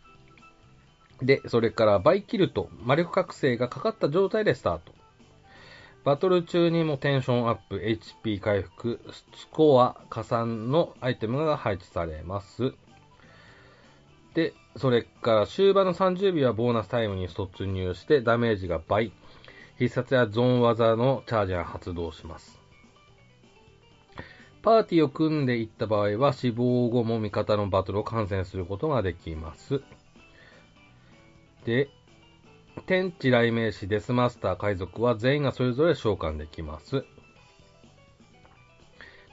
[1.22, 4.95] で、それからバイキルト、魔力覚醒がかかった状態でスタート。
[6.06, 9.02] バトル中にもテンションアップ、HP 回復、
[9.34, 12.76] スコア加算のアイテムが配置されます。
[14.36, 19.12] で、それから終盤の30秒はボーナスタイムに突入してダメージが倍。
[19.80, 22.60] 必殺やゾーン技のチャージが発動します。
[24.62, 29.82] パーティーを組んでいった場合は死亡後も味方のバトルを観戦することができます。
[31.66, 31.90] で、
[32.84, 37.04] 天地雷鳴士デスマスター海賊は全員がそれぞれ召喚できます。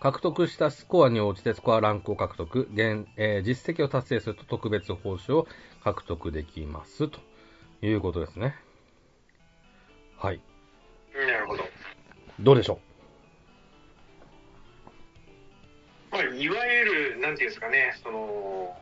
[0.00, 5.46] 獲得したスコアに応じてスコアランクを獲得、現えー実績を達成すると特別報酬を
[5.85, 7.09] 獲得できます。
[7.09, 7.20] と
[7.83, 8.57] いうことですね。
[10.16, 10.40] はい。
[11.14, 11.64] なるほど。
[12.40, 12.81] どうでしょ
[16.11, 18.76] まあ、いわゆる、なんていうんですかね、その、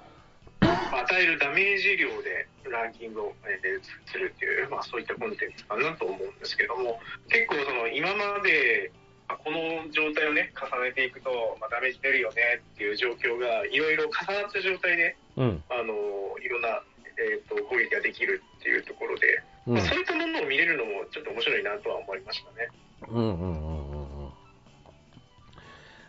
[0.91, 6.99] まあ与えるダメージ量でランキングを、えーするっていう、まあ、そういったコンテンツかなと思うんですけども、
[7.29, 8.93] 結構その、今まで、
[9.29, 15.65] まあこの状態をね、重ねていくと、まあ、ダメージ出るよねっていう状況が、いろいろ重なった状態で、ううん。
[15.71, 15.95] あの、
[16.43, 16.83] いろんな、
[17.19, 19.75] えっ、と、攻撃ができるっていうところで、うん。
[19.75, 22.69] まあ、そういったものを見れるのもちょっと面白いなとは思いましたね。
[23.09, 24.31] うんうんうんうんうん。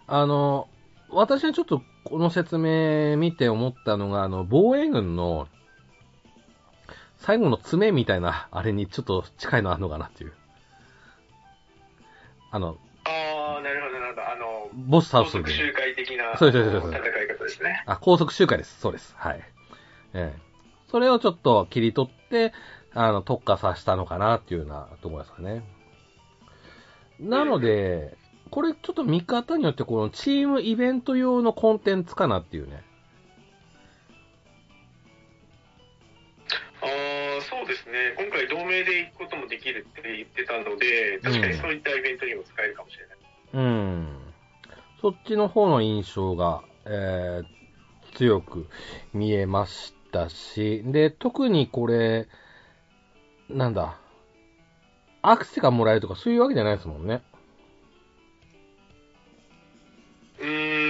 [0.08, 0.68] あの、
[1.10, 5.48] 私はちょっとこの説明見て思ったのが、あの、防衛軍の
[7.18, 10.34] 最後の爪みたいな、あれにちょっと近いのあるのかなっていう。
[12.50, 14.30] あの、ああ、なるほど、なるほど。
[14.30, 17.84] あの、ボス倒す高速周回的なそうそうですそう戦い方ですね。
[17.86, 18.80] あ、高速周回です。
[18.80, 19.14] そうです。
[19.18, 19.42] はい。
[20.14, 20.40] ええ。
[20.90, 22.54] それをちょっと切り取って、
[22.94, 25.64] あの、特化させたのかなっていうようなところですかね。
[27.20, 28.18] なので、
[28.52, 32.84] これちょっと見方によって、このチームイベント用のコンテンツかなっていうね。
[36.82, 38.14] ああ、そうですね。
[38.18, 43.18] 今回同盟で行くこともできるって言ってたので、確かにそういったイベントにも使えるかもしれない。
[43.54, 44.18] うん。
[45.02, 47.62] そっちの方の印象が、えー
[48.14, 48.68] 強く
[49.14, 52.28] 見えましたし、で、特にこれ、
[53.50, 53.98] なんだ、
[55.22, 57.22] アクセがもらえるとかそういうわけじゃないですもんね。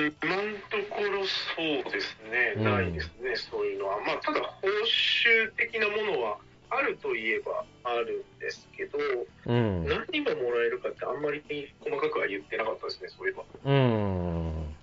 [0.10, 4.00] ん、今のところそうですね、うんないですね、そういうのは。
[4.06, 6.38] まあ、ただ、報酬的なものは
[6.70, 8.98] あるといえばあるんですけど、
[9.46, 9.86] うん。
[9.88, 11.44] 何がもらえるかってあんまり
[11.80, 13.44] 細かくは言ってなかったですね、そういえば。
[13.66, 14.76] うーん。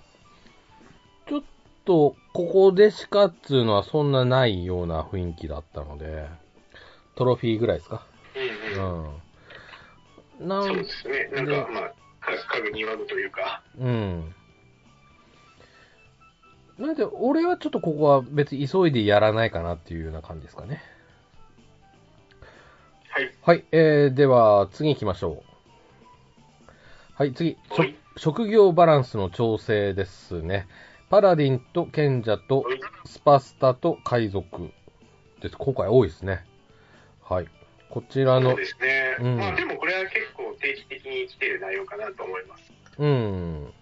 [1.26, 1.44] ちょっ
[1.84, 6.26] と、ここでしかっつうのはそんなないような雰囲気だったので、
[7.14, 8.06] トロフィーぐらいですか？
[8.36, 9.18] うんうん。
[10.40, 10.48] うん。
[10.48, 11.28] なそうんですね。
[11.34, 11.82] なんでか、まあ、
[12.20, 13.62] か家具に言わぐというか。
[13.78, 14.34] うん。
[16.78, 20.80] なんで、俺はちょっとここは別に急いでやらないかなっていうような感じですかね。
[23.08, 23.34] はい。
[23.42, 26.70] はい、えー、では次行きましょう。
[27.14, 27.56] はい、次。
[28.16, 30.68] 職業バランスの調整ですね。
[31.10, 34.70] パラディンと賢者とはいスパスタと海賊
[35.40, 35.56] です。
[35.56, 36.44] 今回多いですね。
[37.22, 37.46] はい。
[37.90, 39.16] こちらのそう、ですね。
[39.20, 42.72] うんまあ、でもこれは結構定期的に来ている内容かなと思います。
[42.98, 43.72] うん。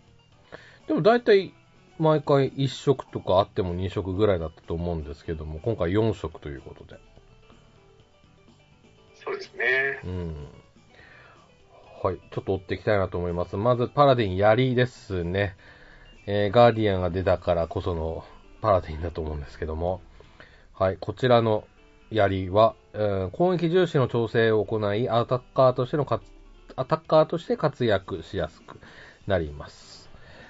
[0.86, 1.52] でも大体、
[1.98, 7.00] 毎回1色とかあっても2色ぐらいだったと思うんですけども、今回4色ということで。
[9.14, 10.00] そうですね。
[10.04, 10.48] うん。
[12.02, 12.18] はい。
[12.30, 13.56] ちょっと追っていきたいなと思います。
[13.56, 15.56] まず、パラディン槍ですね。
[16.26, 18.24] えーガーディアンが出たからこその
[18.60, 20.00] パラディンだと思うんですけども。
[20.74, 20.98] はい。
[20.98, 21.66] こちらの
[22.10, 26.24] 槍は、えー攻撃重視の調整を行い、アタッカーとしての活、
[26.76, 28.78] アタッカーとして活躍しやすく
[29.26, 29.95] なります。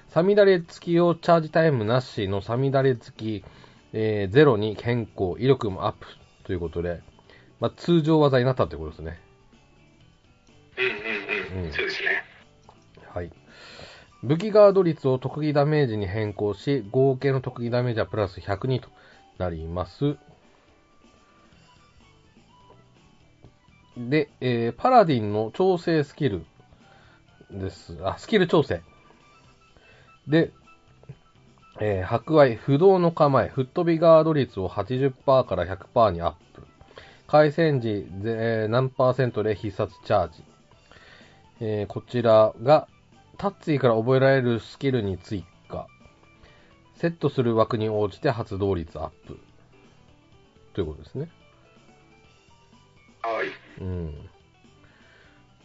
[0.09, 3.45] サミダレ付きをチャージタイムなしのサミダレ付き、
[3.93, 6.07] えーゼロに変更、威力もアップ
[6.43, 7.01] ということで、
[7.59, 9.19] まあ、通常技になったということですね。
[10.77, 11.65] うんうんうん。
[11.65, 12.23] うんそうですね。
[13.13, 13.31] はい。
[14.23, 18.89] 武器ガード率を特技ダメージに変更し、合計の特技ダメージはプラス102と
[19.37, 20.15] なります。
[23.97, 26.45] で、えー、パラディンの調整スキル
[27.51, 27.97] です。
[28.03, 28.81] あ、スキル調整。
[30.27, 30.51] で、
[31.79, 36.65] えー、博愛、不動の構え、吹っ飛びガード率を80%から100%にアップ。
[37.27, 40.43] 回戦時、えー何パーセントで必殺チャージ。
[41.61, 42.87] えーこちらが、
[43.37, 45.87] タッツィから覚えられるスキルに追加。
[46.95, 49.39] セットする枠に応じて発動率アップ。
[50.73, 51.29] ということですね。
[53.21, 53.83] はい。
[53.83, 54.29] うん。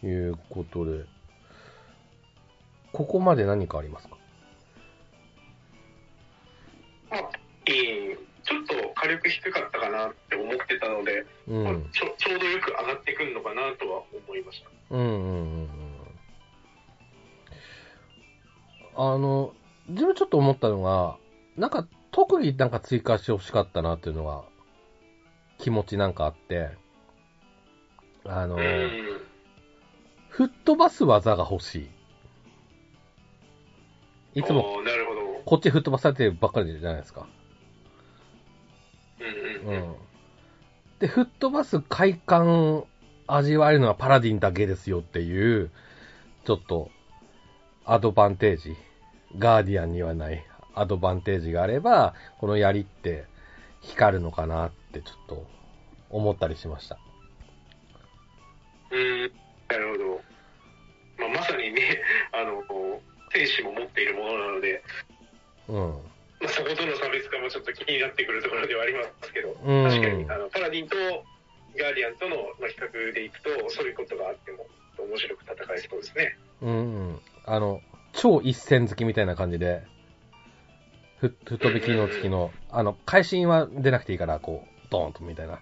[0.03, 1.05] いうことで、
[2.91, 4.15] ここまで何かありますか？
[4.15, 4.22] まあ、
[7.17, 8.17] いい。
[8.43, 11.63] ちょっと火力低かったかなって思ってたので、うん。
[11.63, 14.69] まあちょちょうどよく上がってくるのかなとは思いました。
[14.95, 15.93] うんうんうんうん。
[18.95, 19.53] あの、
[19.87, 21.17] 自分ちょっと思ったのが、
[21.55, 24.43] なんか特になんか追加してほしかったなっていうのが
[25.57, 26.69] 気持ちなんかあって、
[28.25, 29.21] あの、うん。
[30.29, 31.89] 吹っ飛ばす技が欲し
[34.35, 34.39] い。
[34.39, 35.32] いつもなるほど。
[35.53, 37.27] こっち吹っ飛ばされてるばっかりじゃないですか。
[39.19, 39.83] うんうんうん。
[39.83, 39.95] うん。
[40.97, 42.85] で、吹っ飛ばす快感
[43.27, 45.69] 味わえるのはパラディンだけですよっていう、
[46.43, 46.89] ちょっと、
[47.85, 48.75] アドバンテージ。
[49.37, 53.25] ガーディアンにはないアドバンテージがあれば、この槍って
[53.81, 55.45] 光るのかなってちょっと
[56.09, 56.97] 思ったりしました。
[58.89, 59.31] うん、
[59.69, 60.21] なるほど。
[61.19, 62.63] まあ、まさにね、あの、
[63.31, 64.83] 天使も持っているものなので、
[65.69, 65.75] うん。
[66.41, 70.95] まあ、そことの差別化もちょっと気になってくるところではありますけど、うん確かにあのパラディンと
[71.77, 74.65] ガーディアンとのまあ比較でいくと、そういうことがあっても
[74.99, 76.37] 面白く戦えそうですね。
[76.61, 76.73] うん、う
[77.13, 77.19] ん。
[77.45, 77.81] あの、
[78.13, 79.83] 超一戦好きみたいな感じで、
[81.19, 85.53] ふ、吹っ飛び機能付きの、あの、会心は出なくていいから、こう、ドーンとみたいな。
[85.53, 85.57] あ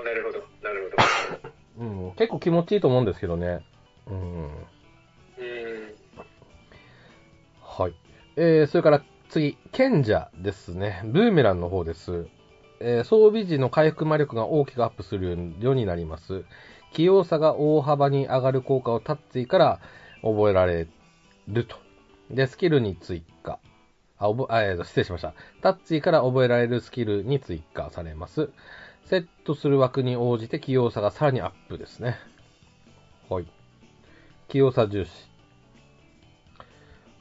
[0.00, 1.52] あ、なるほど、なるほど。
[1.78, 3.64] うん、結構気持ちいいと思うんですけどね。
[4.06, 4.44] うん。
[4.44, 4.54] うん、
[7.62, 7.94] はい。
[8.36, 11.02] えー、それから次、賢者ですね。
[11.04, 12.26] ブーメランの方です。
[12.80, 16.44] えー装備時の回復魔力が大きくアップするようになります。
[16.92, 19.80] 器用さが大幅に上がる効果をタッツィから
[20.22, 20.88] 覚えられ
[21.48, 21.76] ると。
[22.30, 23.58] で、スキルに追加。
[24.18, 25.34] あ、覚え、あえー失礼しました。
[25.60, 28.48] タッツィから覚えられるスキルに追加されます。
[29.04, 32.16] セットする枠に応じて器用さがさらにアップですね。
[33.28, 33.46] はい。
[34.48, 35.31] 器用さ重視。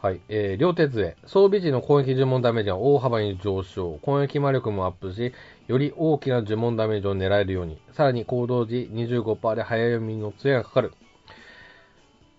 [0.02, 0.22] はい。
[0.30, 1.16] えー、両手杖。
[1.28, 4.00] 装備時の攻撃呪文ダメージが大幅に上昇。
[4.02, 5.32] 攻撃魔力もアップし、
[5.68, 7.80] より大きな呪文ダメージを狙えるように。
[7.94, 10.94] さらに行動時25%で早読みの杖がかかる。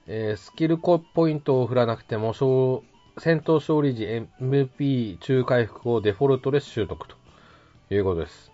[0.08, 4.06] えー、スキルコポイントを振らなくても、戦闘勝利時
[4.40, 7.14] MP 中回復をデフォルトで習得と
[7.94, 8.50] いうことです。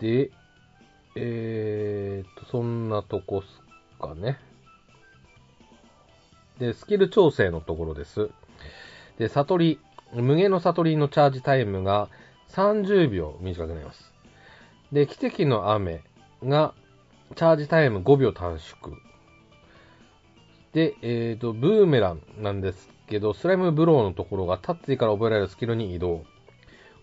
[0.00, 0.30] で、
[1.14, 3.62] えーっと、そんなとこっす
[3.98, 4.38] かね。
[6.58, 8.30] で、スキル調整のところです。
[9.18, 9.80] で、悟り、
[10.14, 12.08] 無限の悟りのチャージタイムが
[12.50, 14.12] 30秒短くなります。
[14.92, 16.02] で、奇跡の雨
[16.44, 16.74] が
[17.34, 18.96] チャージタイム5秒短縮。
[20.72, 26.24] で、えっ、と、ブーメランなんですけど、スライムブローのところがタッツィから覚えられるスキルに移動。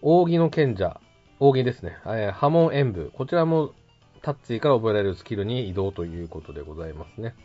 [0.02, 1.00] 扇の賢者、
[1.40, 1.98] 扇ですね。
[2.06, 3.12] えー波紋演武。
[3.14, 3.74] こちらも
[4.22, 7.36] タッツィから覚えられるスキルに移動ということでございますね。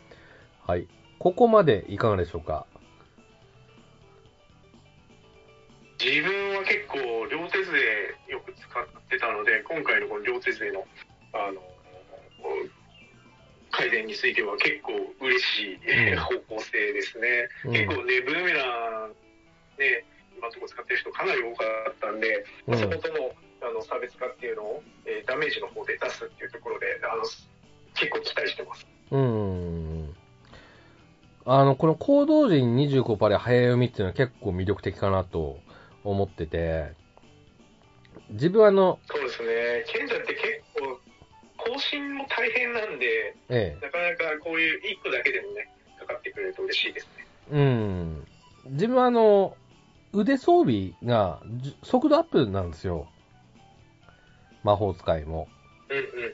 [0.65, 0.87] はい。
[1.19, 2.65] ここまでいかがでしょうか？
[5.99, 7.75] 自分は結構両手杖
[8.31, 10.87] よく使ってたので今回のこの両手杖の
[11.33, 11.61] あの
[13.69, 16.19] 改善については結構嬉しい、うん。
[16.19, 17.71] 方向性ですね、うん。
[17.71, 18.63] 結構ねブーメラ
[19.07, 19.11] ン
[19.77, 20.05] ね
[20.37, 27.23] 今のところ使ってる人かなり多かったんで、まあうんそことのあの差別化っていうのを、えーダメージの方で出すっていうところであの
[27.93, 28.87] 結構期待してます。
[29.11, 29.78] うーん。
[31.51, 35.59] あの、この行動時に25%で早読みっていうのは結構魅力的かなと
[36.03, 36.93] 思ってて、
[38.29, 40.43] 自分はあの、そうですね賢者って結
[40.75, 40.99] 構
[41.57, 48.27] 更新も大変なんでええ、なかなかこういう1個だけでもねかかってくれると嬉しいですねうん。
[48.65, 49.57] 自分はあの、
[50.13, 53.07] 腕装備がじ速度アップなんですよ。
[54.63, 55.47] 魔法使いも。
[55.89, 56.33] うんうんうん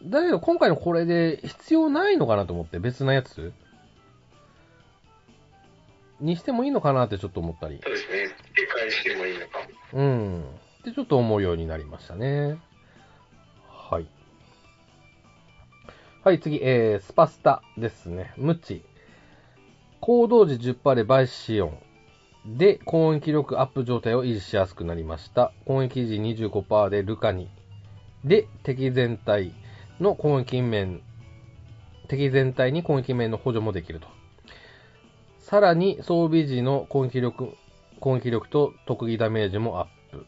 [0.00, 3.52] だけど今回のこれで必要ないのかなと思って別なやつ
[6.20, 7.80] にしてもいいのかなってちょっと思ったり。
[7.82, 8.36] そうですね。
[8.56, 9.58] 理解してもいいのか
[9.92, 10.00] も。
[10.00, 10.44] うん。
[10.84, 12.58] で、ちょっと思うようになりましたね。
[13.68, 14.06] はい。
[16.24, 18.32] はい、次、えー、スパスタですね。
[18.36, 18.82] 無知。
[20.00, 21.78] 行動時10%でバイシオン。
[22.56, 25.52] で、攻撃力アップ状態を維持しやすくなりました。
[25.64, 27.48] 攻撃時25%でルカに
[28.24, 29.52] で、敵全体
[30.00, 31.02] の攻撃面、
[32.08, 34.08] 敵全体に攻撃面の補助もできると。
[35.48, 37.54] さらに、装備時の攻撃力、
[38.00, 40.26] 攻撃力と特技ダメージもアップ。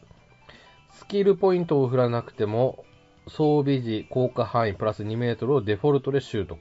[0.93, 2.83] スキルポイントを振らなくても、
[3.27, 6.57] 装備時効果範囲プラス2メートルをデフォルトで習得。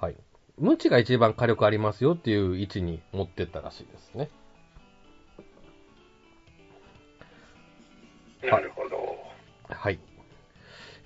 [0.00, 0.16] はい。
[0.58, 4.30] 無知が一番火力ありますよっていう位置に持ってったらしいですね。
[8.42, 9.16] なるほど。
[9.68, 10.00] はい。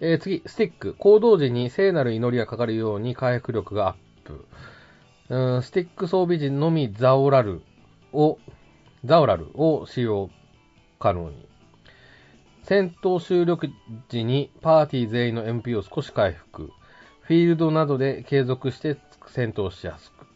[0.01, 0.95] えー次、スティック。
[0.95, 4.47] 行動時に聖なる祈りがかかるように回復力がアップ。
[5.33, 7.63] うんスティック装備時のみザオラル
[8.13, 8.39] を、
[9.03, 10.29] ザオラルを使用
[10.99, 11.47] 可能に。
[12.65, 13.59] 戦闘終了
[14.11, 16.71] 時にパーティー全員の MP を少し回復。
[17.23, 20.27] フィールドなどで継続して戦闘しやすく。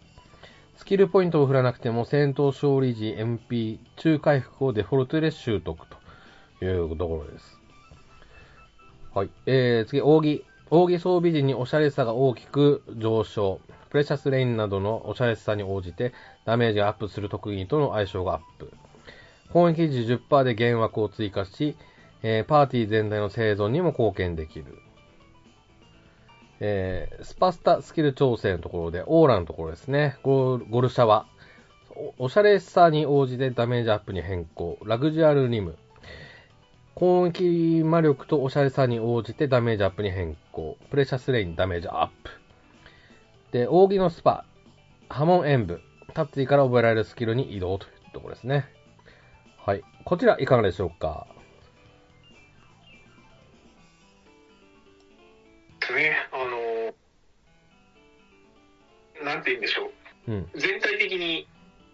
[0.76, 5.78] スキルポイントを振らなくても戦闘勝利時 MP 中回復をデフォルトで習得
[6.58, 7.60] というところです。
[9.14, 9.30] はい。
[9.44, 10.42] えー、次、扇。
[10.70, 13.60] 扇装備時におしゃれさが大きく上昇。
[13.90, 16.12] プレシャスレインなどのおしゃれさに応じて
[16.44, 18.72] ダメージがアップする特技との相性がアップ。
[19.52, 21.76] 攻撃時10%で減枠を追加し、
[22.22, 24.66] えーパーティー全体の生存にも貢献できる。
[26.60, 30.18] えースパスタスキル調整のところで、オーラのところですね。
[30.22, 31.26] ゴルシャワ。
[32.18, 34.78] おおしゃれさに応じてダメージアップに変更。
[34.84, 35.76] ラグジュアルリム。
[36.94, 40.76] 攻撃魔力とおしゃれさに応じてダメージアップに変更。
[40.90, 42.45] プレシャスレインダメージアップ。
[43.52, 44.44] で、扇のスパ。
[45.08, 45.80] 波紋演武。
[46.14, 48.66] タッツィから覚えられるスキルに移動というところですね。
[49.58, 49.82] はい。
[50.04, 51.26] こちらいかがでしょうか？
[55.94, 56.16] ね。
[56.32, 56.38] あ
[59.22, 59.90] の、なんて言うんでしょ
[60.28, 60.32] う。
[60.32, 60.50] うん。
[60.54, 61.46] 全体的に、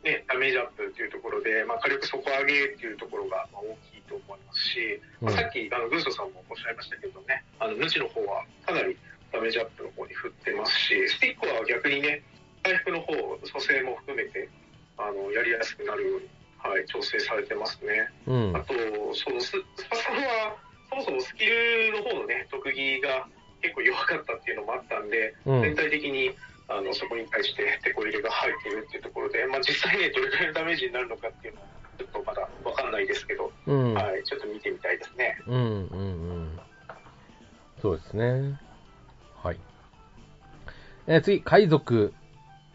[0.02, 8.96] ね、ダメージアップというところで、まあ、火力底上げっていうところがまあ大きいと思いますし、まあ、うんさっきあの軍曹さんもおっしゃいましたけどね、あの無知の方はかなり
[9.32, 12.22] ダメージアップの方に振ってますし、スティックは逆にね、
[12.62, 13.14] 回復の方、
[13.44, 14.48] 蘇生も含めて
[14.98, 16.28] あのやりやすくなるように、
[16.58, 18.08] はい、調整されてますね。
[18.26, 18.60] うんあ。
[18.60, 18.74] と、
[19.14, 20.56] そのススパさんは、
[20.90, 23.26] そもそもスキルの方のね、特技が
[23.60, 25.62] 結構弱かったっていうのもあったんで、うん。
[25.62, 26.30] 全体的に
[26.68, 31.66] あのそこに対してテこ入れが入っているっていうところで、まあ、実際ね、どれくらいのダメージになるのかっていうのは、
[31.98, 33.94] ちょっとまだ分かんないですけど、うん。
[33.94, 35.36] はい、ちょっと見てみたいですね。
[35.46, 36.04] うん、うん、う
[36.44, 36.60] ん。
[37.80, 38.58] そうですね。
[39.42, 39.58] はい。
[41.08, 42.14] えー次、海賊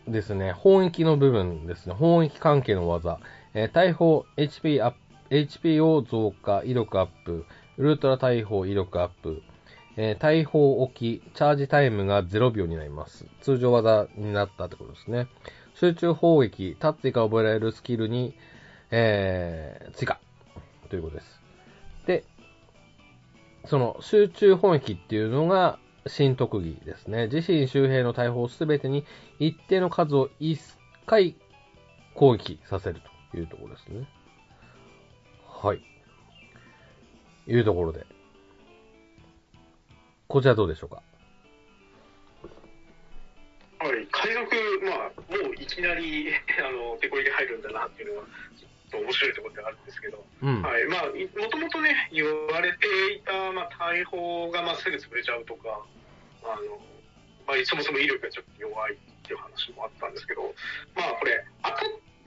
[0.08, 0.52] ですね。
[0.52, 1.94] 本域の部分ですね。
[1.94, 3.20] 本域関係の技。
[3.54, 4.98] えー大砲、HP アップ、
[5.36, 7.46] HP を増加、威力アップ、
[7.78, 9.42] ウルトラ大砲威力アップ、
[9.96, 13.26] えー大砲置き、チャージタイムが0秒になります。
[13.42, 15.28] 通常技になったってことですね。
[15.76, 18.36] 集中砲撃、タッツィか覚えられるスキルに、
[18.92, 20.20] えー追加。
[20.90, 21.42] ということです。
[22.06, 22.24] で、
[23.66, 27.28] その集中砲撃っていうのが新特技ですね。
[27.28, 29.06] 自身周辺の大砲すべてに
[29.40, 30.58] 一定の数を1
[31.06, 31.36] 回
[32.14, 33.02] 攻撃させる
[33.32, 34.08] というところですね。
[35.46, 35.82] はい。
[37.48, 38.06] いうところで。
[40.28, 41.02] こちらどうでしょうか？
[43.80, 44.46] はい、海賊、
[44.84, 46.30] まあ、もういきなり
[46.60, 48.26] あのテこ入れ入るんだなっていうのは、
[48.92, 50.62] と面白いところではあるんですけど、うん。
[50.62, 55.82] はいまあ、いもともとね、言われていた、まあ、大砲がまあすぐ潰れちゃうとか、
[56.44, 56.80] あの
[57.48, 60.42] まあ、そもそも威力がちょっと弱いっていう話もあったんですけど、
[60.96, 61.70] まあ、これ、当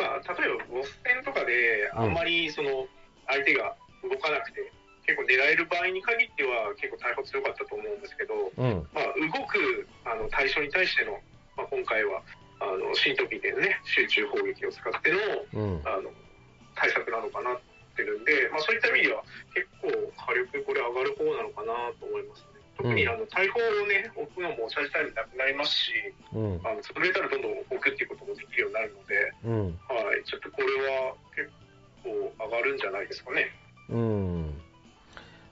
[0.08, 2.86] たった、例えばボス戦とかで、あんまりその
[3.28, 4.72] 相手が動かなくて、
[5.04, 8.88] 結構狙える場合に限っては、結構大砲強かったと思うんですけど、うん。
[8.92, 11.20] まあ、動くあの対象に対しての、
[11.56, 12.22] まあ、今回は
[12.60, 15.18] あの新特技でね、集中砲撃を使っての
[15.52, 15.82] うん。
[15.84, 16.12] あの
[16.80, 17.60] 対策なのかなっ
[17.94, 19.22] てるんで、まあ、そういった意味では
[19.52, 22.60] 結構火力これ上がる方なのかなと思いますね。
[22.80, 25.92] 特にあの大砲をね置くのもチャージタイムなくなりますし、
[26.32, 26.60] うん。
[26.64, 29.64] あの潰れたらどんどん置くっていうこともできるようになるので、うん。
[29.84, 31.52] はい、ちょっとこれは結
[32.02, 33.52] 構上がるんじゃないですかね。
[33.90, 34.60] うん。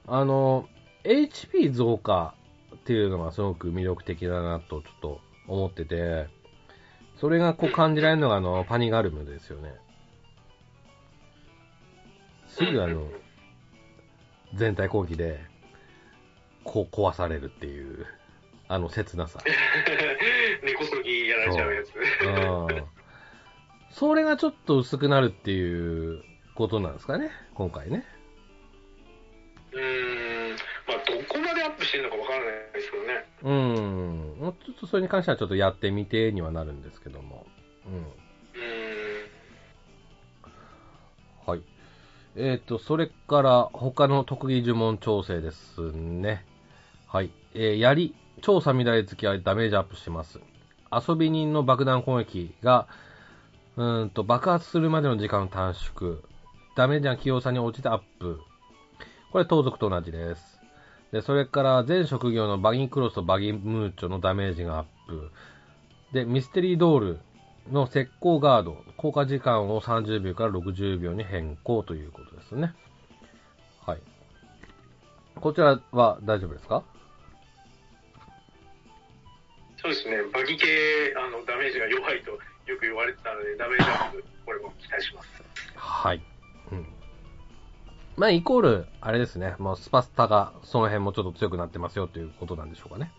[0.07, 0.69] あの、
[1.05, 2.35] HP 増加
[2.75, 6.29] っていうのがすごく魅力的だなとちょっと思ってて、
[7.21, 9.75] それがこう感じられるのがあの、パニガルムですよね。
[12.59, 13.09] すぐあの、
[14.55, 15.39] 全体攻撃で、
[16.65, 18.05] こう壊されるっていう、
[18.67, 19.39] あの切なさ。
[20.65, 21.95] 根こそぎやられちゃうやつ。
[22.25, 22.85] うん。
[23.91, 26.25] それがちょっと薄くなるっていう
[26.57, 28.05] ことなんですかね、今回ね。
[29.71, 30.57] うーん、
[30.89, 33.25] まあ、どこまでアップしてるのかわからないですけどね。
[33.45, 34.37] うん。
[34.41, 37.47] もうちょっとそれに関してはちょっとやってみてにはなるんですけども。
[37.87, 37.93] うん。
[37.95, 38.09] うーん。
[41.47, 41.63] はい。
[42.41, 46.45] えっ、と、それから他の特技呪文調整ですね。
[47.09, 47.31] はい。
[47.53, 50.39] えー、槍、超サミダレ付きはダメージアップします。
[50.93, 52.87] 遊び人の爆弾攻撃が、
[53.77, 56.19] うーんと、爆発するまでの時間短縮。
[56.77, 58.39] ダメージが器用さに応じてアップ。
[59.33, 60.61] これ、盗賊と同じです。
[61.11, 65.33] で、それから、全職業のバギークロスとバギームーチョのダメージがアップ。
[66.13, 67.19] で、ミステリードール
[67.71, 72.75] の石膏ガード、効果時間を30秒から60秒に変更ということですね。
[73.85, 73.99] はい。
[75.37, 76.83] こちらは大丈夫ですか？
[79.81, 80.67] そうですね、バギ系
[81.17, 82.39] あのダメージが弱いとよ
[82.79, 85.29] く言われてたので、ダメージアップ、これも期待します。
[85.77, 86.23] はい。
[86.73, 86.87] うん。
[88.17, 93.13] まあ、イコール、あれですね、もうスパスタがその辺もちょっと強くなってますよということなんでしょうかね。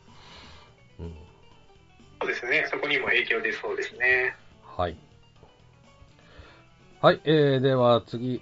[2.22, 4.36] そうですね、そこにも影響出そうですね。
[4.64, 4.98] はい。
[7.02, 8.42] はい、えー、では次、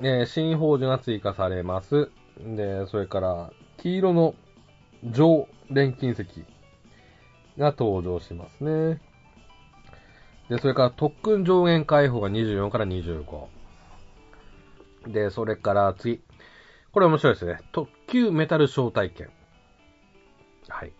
[0.00, 2.10] えー、新宝珠が追加されます。
[2.38, 4.34] で、それから、黄色の
[5.04, 6.24] 上錬金石
[7.56, 9.00] が登場しますね。
[10.50, 13.46] で、それから特訓上限解放が24から25。
[15.06, 16.20] で、それから次。
[16.92, 17.58] これ面白いですね。
[17.72, 19.30] 特急メタル招待券。
[20.68, 20.92] はい。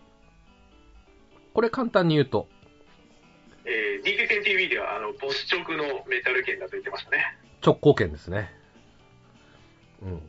[1.55, 2.49] これ簡単に言うと、
[3.63, 7.37] えー、DQ10TV ではあのボス直のメタル剣だと言ってましたね。
[7.65, 8.51] 直行券ですね。
[10.03, 10.21] うん。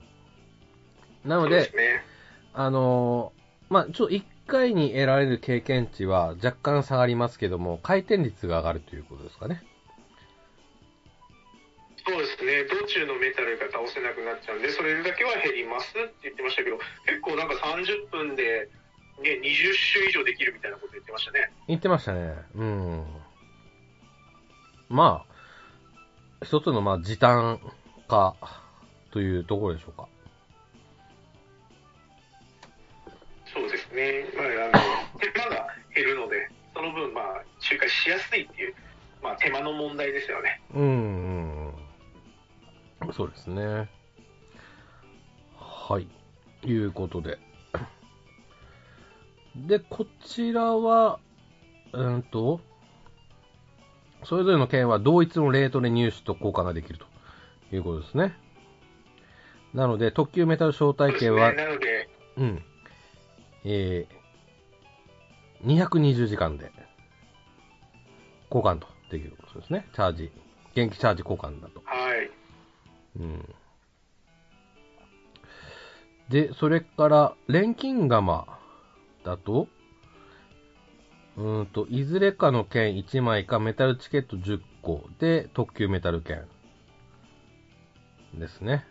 [1.28, 2.04] なのでで、すね。
[2.54, 9.64] あのーまあ、ちょっと1回に得られる経験値は若干下がりますけども、回転率が上がるということですかね。
[12.06, 18.70] そうですね、道中のメタルが倒せなくなっちゃうんで、それだけは減りますって言ってましたけど、結構なんか30分で、
[19.22, 21.50] ね、20種以上できるみたいなこと言ってましたね。
[21.68, 22.34] 言ってましたね。
[22.54, 23.04] うん。
[24.88, 27.60] まあ、一つのまあ時短
[28.08, 28.36] 化
[29.10, 30.08] というところでしょうか。
[33.52, 38.74] そうですね、まあ、あの手間が減るので、その分、まあ、周回しやすいっていう、
[39.22, 40.60] まあ、手間の問題ですよね。
[40.74, 41.74] うん、うん、
[43.06, 43.12] うん。
[43.14, 43.88] そうですね。
[45.58, 46.06] はい。
[46.64, 47.38] いうことで。
[49.64, 51.18] で、こちらは、
[51.92, 52.60] うんと、
[54.24, 57.06] それぞれの剣は同一のレートで入手と交換ができると
[57.74, 58.34] いうことですね。
[59.72, 61.66] なので、特急メタル招待券はね
[62.36, 62.62] うん。
[63.64, 66.70] えー、220時間で
[68.50, 69.88] 交換とできることですね。
[69.94, 70.30] チャージ。
[70.74, 71.80] 元気チャージ交換だと。
[71.84, 72.30] はい、
[73.18, 73.54] うん。
[76.28, 78.46] で、それから、錬金釜
[79.26, 79.68] だと、
[81.36, 86.46] うんと、いずれかの剣1枚かメタルチケット10個で特急メタル剣
[88.34, 88.86] ですね。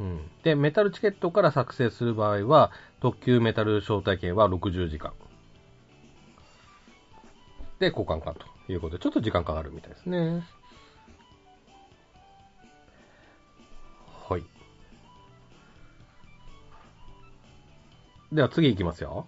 [0.00, 0.30] うん。
[0.42, 5.12] で、メタルチケットから作成する場合は、特急メタル招待券は60時間。
[7.78, 10.42] で、交換かということで、ちょっと時間かかるみたいですね。
[18.34, 19.26] では次行きますよ。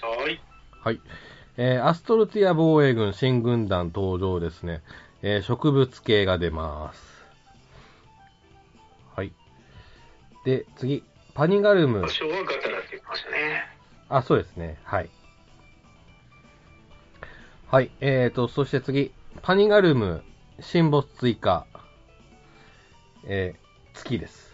[0.00, 0.40] はい、
[0.82, 1.00] はい。
[1.56, 4.82] えー、アストルティア防衛軍新軍団登場ですね。
[5.22, 7.24] えー、植物系が出ます。
[9.16, 9.32] はい。
[10.44, 11.04] で、次、
[11.34, 12.08] パニガルム場。
[12.08, 13.64] 所はガタラって言ってましたね。
[14.08, 14.78] あ、そうですね。
[14.84, 15.10] はい。
[17.66, 17.90] はい。
[18.00, 19.12] えーと、そして次、
[19.42, 20.22] パニガルム、
[20.60, 21.66] 新ボス追加。
[23.24, 24.51] えー、月です。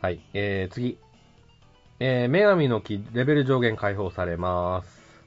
[0.00, 0.20] はい。
[0.32, 0.98] えー、次。
[1.98, 5.22] えー、女神の木、レベル上限解放されます。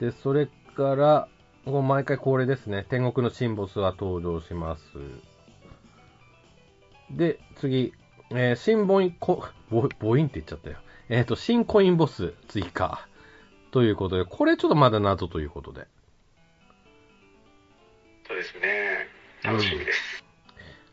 [0.00, 1.28] で、それから、
[1.64, 2.84] もう毎回恒例ですね。
[2.88, 4.82] 天国の新ボスは登場します。
[7.10, 7.92] で、次、
[8.30, 10.78] えー、新ボイン、コ、ボボインって言っちゃったよ。
[11.08, 13.06] えっ、と、新コインボス追加。
[13.70, 15.86] ということで、これちょっとまだ謎ということで。
[18.26, 19.06] そうですね、
[19.44, 20.24] 楽しみです。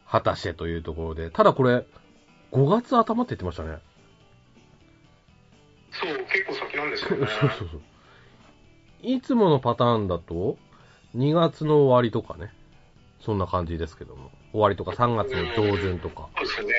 [0.07, 1.31] 果たしてというところで。
[1.31, 1.85] ただこれ、
[2.55, 3.79] 5月頭って言ってましたね。
[5.91, 7.31] そう、結構先なんですそうよね。
[7.59, 7.81] そうそう。
[9.01, 10.57] いつものパターンだと、
[11.15, 12.53] 2月の終わりとかね。
[13.19, 14.31] そんな感じですけども。
[14.51, 16.29] 終わりとか3月の上旬とか。
[16.37, 16.73] そうですね。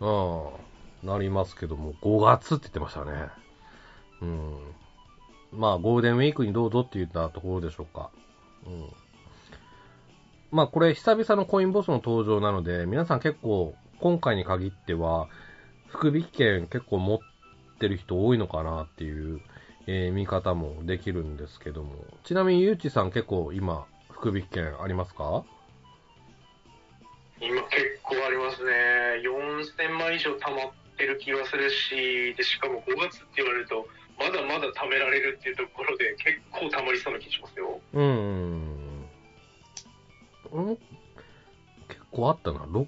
[0.00, 1.08] うん。
[1.08, 3.28] なりますけども、5月って言ってましたね。
[4.22, 4.58] うん。
[5.52, 8.10] まあ、ゴールデンウィークにどうぞって言ったところでしょうか。
[8.66, 8.90] うん。
[10.50, 13.74] まあ、これ、久々のコインボスの登場なので、皆さん結構、
[14.04, 15.30] 今回に限っては、
[15.88, 17.18] 福引券結構持っ
[17.78, 19.40] てる人多いのかなっていう、
[19.86, 22.04] えー見方もできるんですけども。
[22.22, 25.42] ちなみに、ゆうちさん結構今、福福引券ありますか？
[27.40, 28.72] 今結構ありますね。
[29.24, 33.88] 4000万以上貯まってる気がするし、で、しかも5月って言われると、
[34.18, 37.80] まだまだ貯められるっていうところで結構貯まりそうな気しますよ。
[37.94, 39.00] うーん。
[40.72, 40.76] ん
[41.88, 42.66] 結構あったな。
[42.68, 42.86] ろ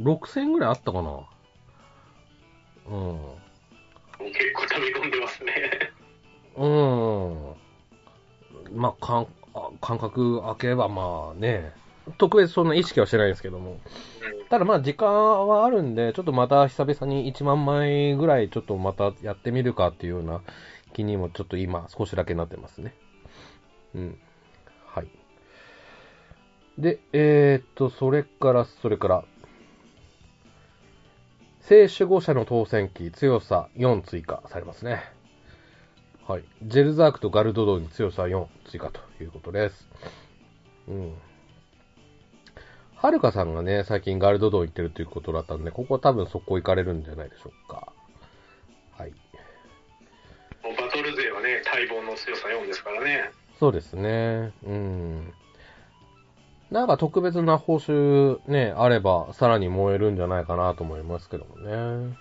[0.00, 1.10] 6000ぐらいあったかな。
[2.88, 3.18] うん。
[4.32, 5.52] 結構貯め込んでますね。
[6.56, 6.66] う
[8.76, 8.80] ん。
[8.80, 11.72] まあ、かんあ感覚開ければまあね、
[12.18, 13.72] 特別そんな意識はしてないですけども。
[13.72, 13.78] うん
[14.52, 20.42] ただまあ時間はあるんで、ちょっとまた久々に1万枚ぐらいちょっとまたやってみるかっていうような
[20.92, 22.94] 気にもちょっと今少しだけなってますね。
[23.94, 24.18] うん。
[24.84, 25.08] はい。
[26.76, 29.24] で、えー、っと、それから、それから、
[31.62, 35.04] 聖守護者の当選機強さ4追加されますね。
[36.26, 36.44] はい。
[36.64, 39.88] ジェルザークとガルドドに強さ4追加ということです。
[40.88, 41.14] うん。
[42.96, 47.92] はるかさんがね、最近ガルドドン行ってるということだったんで、ここは多分そこ行かれるんじゃないでしょうか。
[48.98, 49.10] はい。
[49.10, 53.30] もうバトル勢はね、待望の強さ4ですからね。
[53.60, 54.52] そうですね。
[54.64, 55.32] うん。
[56.72, 62.16] なんか特別な報酬ね、あれば、さらに燃えるんじゃないかなと思いますけどもね。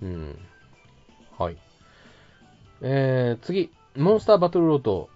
[0.00, 0.38] うん。
[1.38, 1.58] はい。
[2.80, 3.70] えー、次。
[3.94, 5.10] モンスターバトルロード、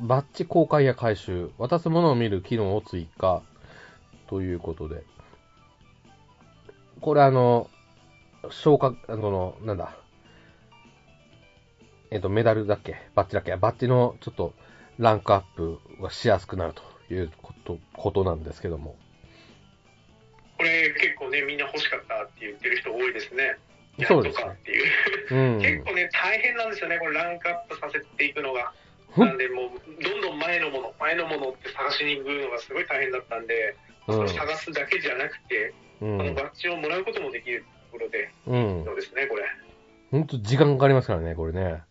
[0.00, 3.42] バッジ公開や回収、渡すものを見る機能を追加。
[4.28, 5.04] ということで。
[7.02, 7.68] これあの、
[8.48, 9.94] 昇格、あの、なんだ。
[12.10, 12.96] えっ、と、メダルだっけ？
[13.14, 13.54] バッジだっけ？
[13.56, 14.54] バッジのちょっと
[14.98, 18.96] ランクアップがしやすくなるということ、ことなんですけども。
[20.58, 23.58] これ結構ね、みんな欲しかったって言ってる人多いですね。
[23.98, 25.54] やっとそうですっていう。
[25.54, 25.60] うん。
[25.60, 28.72] 結構ね、大変なんですよね、これランクアップさせていくのが。
[29.16, 33.76] なんで、もう、どんどん前のもの、前のものって探しに行くのがすごい大変だったんで、
[34.06, 36.18] それ探すだけじゃなくて、うん。
[36.18, 38.84] このバッジをもらうこともできるところで、うん。
[38.84, 39.44] そうですね、これ。
[40.10, 41.82] ほんと時間かかりますからね、これね。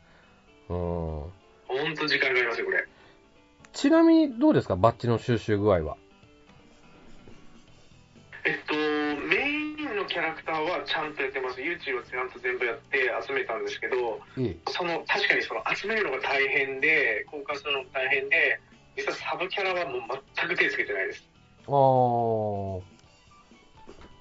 [0.70, 0.76] うん。
[0.78, 1.32] ほ
[1.90, 2.86] んと時間かかりますよ、これ。
[3.76, 4.78] ちなみにどうですか？
[4.78, 5.98] バッジの収集具合は。
[8.46, 11.60] えっと、メインのキャラクターはちゃんとやってます。
[11.60, 14.58] YouTube をちゃんと全部やって集めたんですけど、いい。
[14.70, 18.62] その、確かにその集めるのが大変で、交換するのも大変で、
[18.96, 20.02] 実はサブキャラはもう
[20.36, 21.28] 全く手つけてないです。
[21.68, 22.82] あー。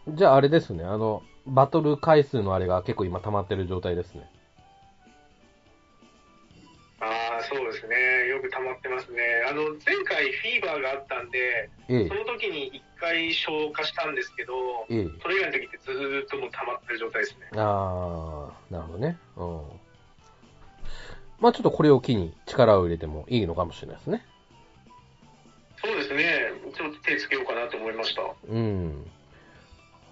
[0.09, 4.29] じゃああれですね、あの、バトル回数のあれが結構今溜まってる状態ですね。
[7.55, 8.29] そうですね。
[8.29, 9.21] よく溜まってますね。
[9.49, 14.55] あの、前回フィーバーがあったんで、ええその時に一回消化したんですけど、
[14.91, 15.09] ええ。
[15.23, 17.47] それ以外の時ってずーっともう溜まってる状態ですね。
[17.53, 19.19] あー、なるほどね。
[19.37, 19.63] うん。
[21.41, 24.27] まあちょっとこれを機に力を入れてもいいのかもしれないですね。
[25.77, 26.53] そうですね。
[26.75, 28.23] ちょっと手つけようかなと思いました。
[28.49, 29.07] うん。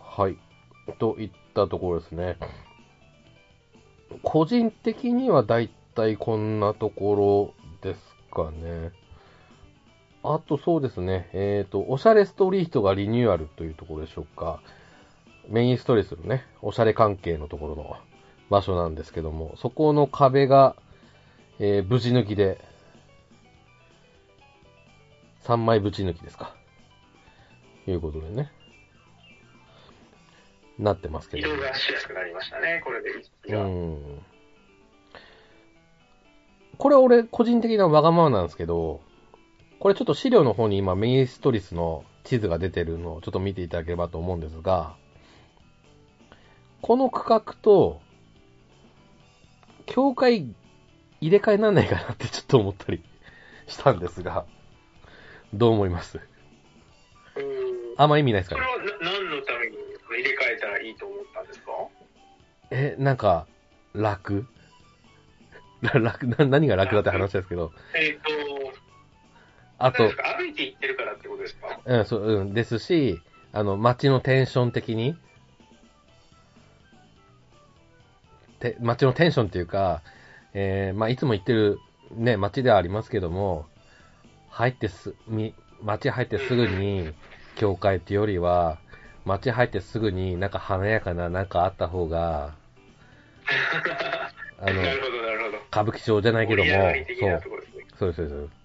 [0.00, 0.36] はい。
[0.98, 2.36] といったところですね。
[4.22, 8.00] 個人的にはだいたいこんなところです
[8.32, 8.92] かね。
[10.24, 11.28] あとそうですね。
[11.32, 14.60] えっ、と、おしゃれストリートがリニューアルというところでしょうか。
[15.48, 17.96] メインストレスのね、おしゃれ関係のところの
[18.50, 20.76] 場所なんですけども、そこの壁が、
[21.58, 22.60] えー、ぶち抜きで、
[25.44, 26.54] 3枚ぶち抜きですか。
[27.86, 28.52] いうことでね。
[30.78, 31.48] なってますけど。
[31.48, 33.64] 移動がしやすくなりましたね、これでうが。
[33.64, 34.31] ん。
[36.78, 39.00] これ俺個人的なわがままなんですけど、
[39.78, 44.94] これちょっと資料の方に今メインストリスの地図が出てるのをちょっと見ていただければと思うんですが、
[46.80, 48.00] この区画と、
[49.86, 50.54] 境界
[51.20, 53.02] 入れ替えなんないかなってちょっと思ったり
[53.66, 54.44] したんですが、
[55.52, 56.18] どう思います？
[57.36, 57.44] うん。
[57.98, 58.66] あんま意味ないですそかね？
[58.66, 59.76] れはな何のために
[60.10, 61.72] 入れ替えたらいいと思ったんですか？
[62.70, 63.46] え、なんか、
[63.94, 64.34] 楽？
[64.34, 64.61] ら
[65.94, 68.72] 楽な、何が楽だって話ですけど、えっ、と、
[69.78, 70.04] あと。
[70.04, 71.80] 歩いて行ってるからってことですか？
[71.84, 73.20] うん、そう、うん、ですし、
[73.52, 75.16] あの、街のテンション的に、
[78.60, 80.02] て、街のテンションっていうか、
[80.54, 81.80] えー、まあ、いつも行ってる、
[82.12, 83.66] ね、街ではありますけども、
[84.50, 87.12] 入ってす、み、街入ってすぐに、
[87.56, 88.78] 教会っていうよりは、
[89.24, 92.54] 街入ってすぐになんか華やかななんかあった方が、
[94.60, 94.82] あの。
[95.72, 97.42] 歌舞伎町じゃないけども、盛り上がり的そう。
[97.98, 98.62] そうです、そうです。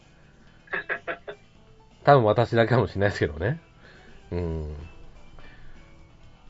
[2.03, 3.61] 多分私だけかもしれないですけどね。
[4.31, 4.75] うん。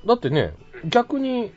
[0.06, 0.54] だってね、
[0.86, 1.54] 逆に、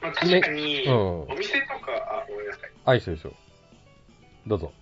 [0.00, 2.70] まあ、確かに、うんお店とか、あ、ごめんなさい。
[2.86, 3.34] あ、いいですよ、いいですよ。
[4.46, 4.72] どうぞ。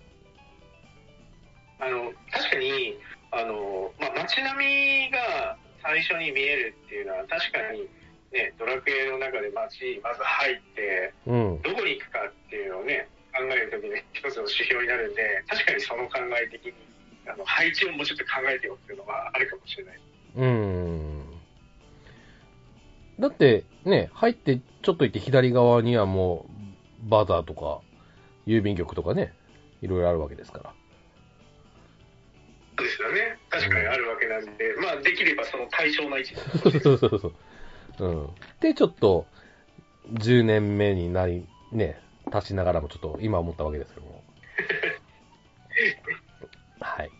[1.79, 2.97] あの、確かに、
[3.31, 4.65] あの、まあ、街並
[5.05, 7.81] みが最初に見えるっていうのは確かに、
[8.31, 11.61] ね、ドラクエの中で街まず入って、うん。
[11.61, 16.73] どこに行くかっていうのをね、考えるときに一つの指標になるんで、確かにその考え的に、
[17.27, 19.99] あの配置をもうちょっと考えてよっていうのはあるかもしれない。
[20.37, 21.23] うん。
[23.19, 26.45] だって、ね、入ってちょっと行って左側にはも
[27.05, 27.81] う、バザーとか、
[28.47, 29.33] 郵便局とかね、
[29.81, 30.73] いろいろあるわけですから。
[32.77, 33.37] そうですよね。
[33.49, 37.33] 確かにあるわけなんで、まあ、できればその対象な位置にそうそうそう。
[37.99, 38.29] うん。
[38.59, 39.27] で、ちょっと、
[40.13, 42.01] 10年目になり、ね、
[42.31, 44.23] 足しながらもちょっと今思ったわけですけども。
[46.79, 47.11] はい。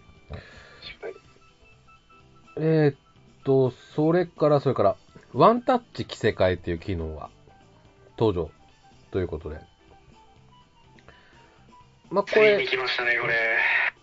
[2.57, 2.95] えーっ
[3.43, 4.95] と、それから、それから、
[5.34, 7.30] ワンタッチ着せ替えっていう機能が
[8.18, 8.51] 登場
[9.12, 9.59] ということで。
[12.09, 13.34] まあ、これ、来ましたね、これ。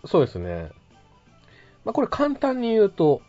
[0.05, 0.71] そうですね。
[1.85, 3.21] まあ、これ簡単に言うと、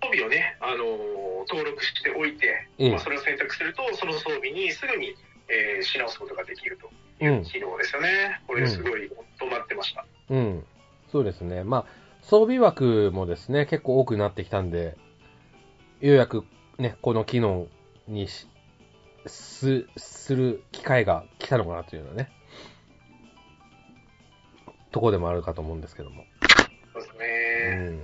[0.00, 5.16] 装備をね、あのー登録しておいて、ええまあ、それを選択すると、その装備にすぐに、
[5.48, 6.90] えーし直すことができると
[7.20, 8.40] ういうん機能ですよね。
[8.46, 10.04] これうんすごい止まってました。
[10.30, 10.64] うん。
[11.10, 11.64] そうですね。
[11.64, 11.86] まあ、
[12.22, 14.96] 装備枠もですね、結構多くなってきたんで、
[16.00, 16.44] ようやく
[16.78, 17.66] ね、この機能
[18.06, 18.46] にし、
[19.26, 22.30] す、する機会が来たのかなというのはね、
[24.90, 26.24] とこでもあるかと思うんですけども。
[26.92, 27.76] そうですうね。
[27.90, 27.98] ん。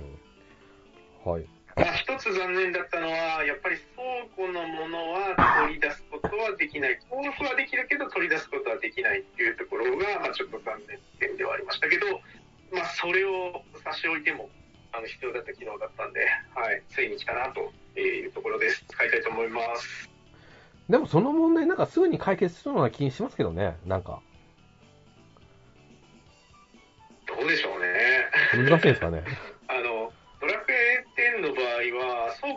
[1.23, 1.45] はい。
[1.75, 6.99] まあ、一つ残念だったのは、やっぱり倉庫のものは取り出すことはできない。
[7.09, 12.07] 登録はできるけど取り出すことはできないっていうところが、まあ、ちょっと残念点ではありましたけど、
[12.71, 14.49] まあ、それを差し置いても、
[14.91, 16.21] あの、必要だった機能だったんで、
[16.53, 18.85] はい、ついに来たなというところです。
[18.87, 20.09] 使いたいと思います。
[20.89, 24.21] でもその問題なんかすぐに解決しそうな気にしますけどね、なんか。
[27.27, 28.69] どうでしょうね。
[28.69, 29.23] 難しいですかね。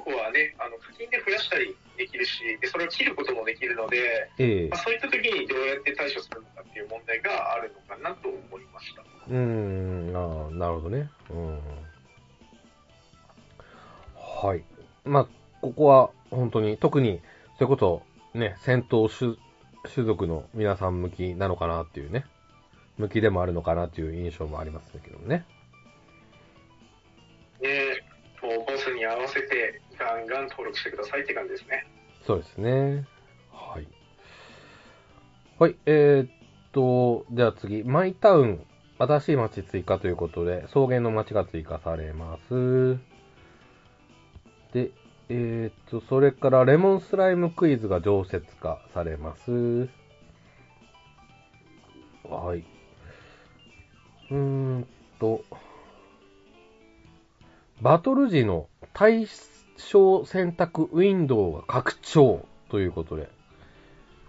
[0.09, 9.03] は、倉庫はね、あの、課金で増やしたりできるし、で、それを切ることもできるので、ええまあ、そういった時にどうやって対処するのかっていう問題があるのかなと思いました。
[9.03, 11.11] うーん、ああ、なるほどね。
[11.31, 11.61] うん。
[14.17, 14.65] はい。
[15.05, 15.29] まあ、
[15.61, 17.21] ここは本当に、特に、
[17.59, 18.03] そういうこと、
[18.35, 19.37] ね、戦闘種
[19.93, 22.25] 種族の皆さん向きなのかなっていうね、
[22.99, 25.45] 向きでもあるのかなっていう印象もありますけどね。
[27.61, 28.08] で、もうボスに
[29.13, 31.87] 合わせてガンガン登録してくださいって感じですね。
[32.27, 33.07] そうですね。
[33.53, 33.89] はい。
[35.59, 36.31] はい、えー、っ
[36.73, 38.65] と、じゃあ次、マイタウン、
[38.99, 42.99] 新しい街追加ということで、草原の街が追加されます。
[44.73, 44.91] で、
[45.31, 49.89] えー、っと、それからレモンスライムクイズが常設化されます。
[52.25, 52.65] はい。
[54.31, 54.87] うーん
[55.19, 55.45] と、
[57.81, 59.27] バトル時の対
[59.77, 63.29] 象選択ウィンドウが拡張ということで、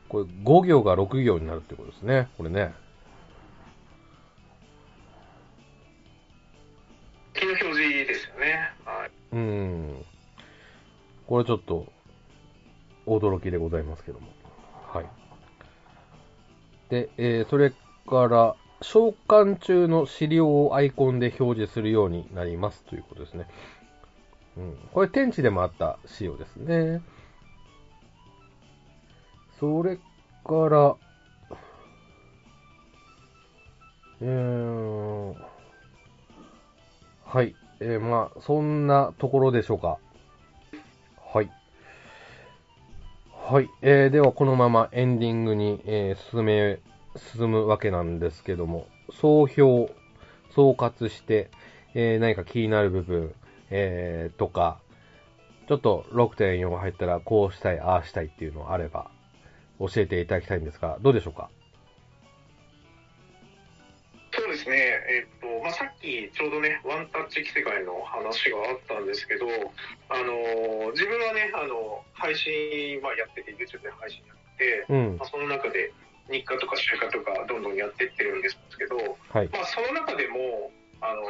[0.07, 2.29] これ5行が6行になるってことですね。
[2.37, 2.73] これね。
[7.35, 8.71] 表示ですよね。
[8.85, 9.11] はい。
[9.31, 10.05] うーん。
[11.27, 11.91] これちょっと、
[13.05, 14.27] 驚きでございますけども。
[14.87, 15.05] はい。
[16.89, 17.71] で、えーそれ
[18.07, 23.47] から、召喚中の資料をアイコンで表示するようになりますということですね。
[24.59, 24.77] うん。
[24.91, 27.01] これ天地でもあった仕様ですね。
[29.59, 29.97] それ
[30.43, 30.95] から、
[34.21, 35.33] えー、
[37.25, 37.55] はい。
[37.79, 39.97] えー、まあ、そんなところでしょうか。
[41.33, 41.49] はい。
[43.31, 43.69] はい。
[43.81, 46.79] えー、ではこのままエンディングに、えー進め、
[47.15, 49.89] 進むわけなんですけども、総評、
[50.53, 51.49] 総括して、
[51.93, 53.33] えー何か気になる部分、
[53.69, 54.79] えーとか、
[55.67, 59.11] ちょっと6.4入ったらこうしたい、ああしたいっていうのあれば、
[59.79, 61.49] 教えていただきたいんですが、どうでしょうか？
[64.31, 69.45] そうですね、えっとまあ、さっきちょうどね、ワンタッチ着せ替えの話があったんですけど、
[70.07, 75.25] あの自分はね、あの配信、まあ、やってて、YouTube で配信やって、うんま。
[75.25, 75.91] あ、その中で
[76.31, 78.95] 日課とか週課とかどんどんやってってるんですけど、
[79.29, 79.49] はい。
[79.49, 81.21] まあ、その中でも、あの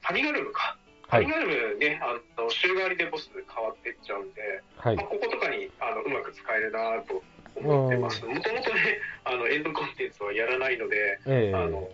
[0.00, 0.78] ファミガルムか、
[1.08, 1.46] はいファミ。
[1.46, 4.42] ガルムね、あの週替わりでボス変わってっちゃうんで、
[4.76, 5.06] はいまあ、。
[5.06, 7.22] こことかにあのうまく使えるなと
[7.54, 8.24] 思ってます。
[8.24, 11.88] もともとね、あのエンドコンテンツはやらないので、ええあの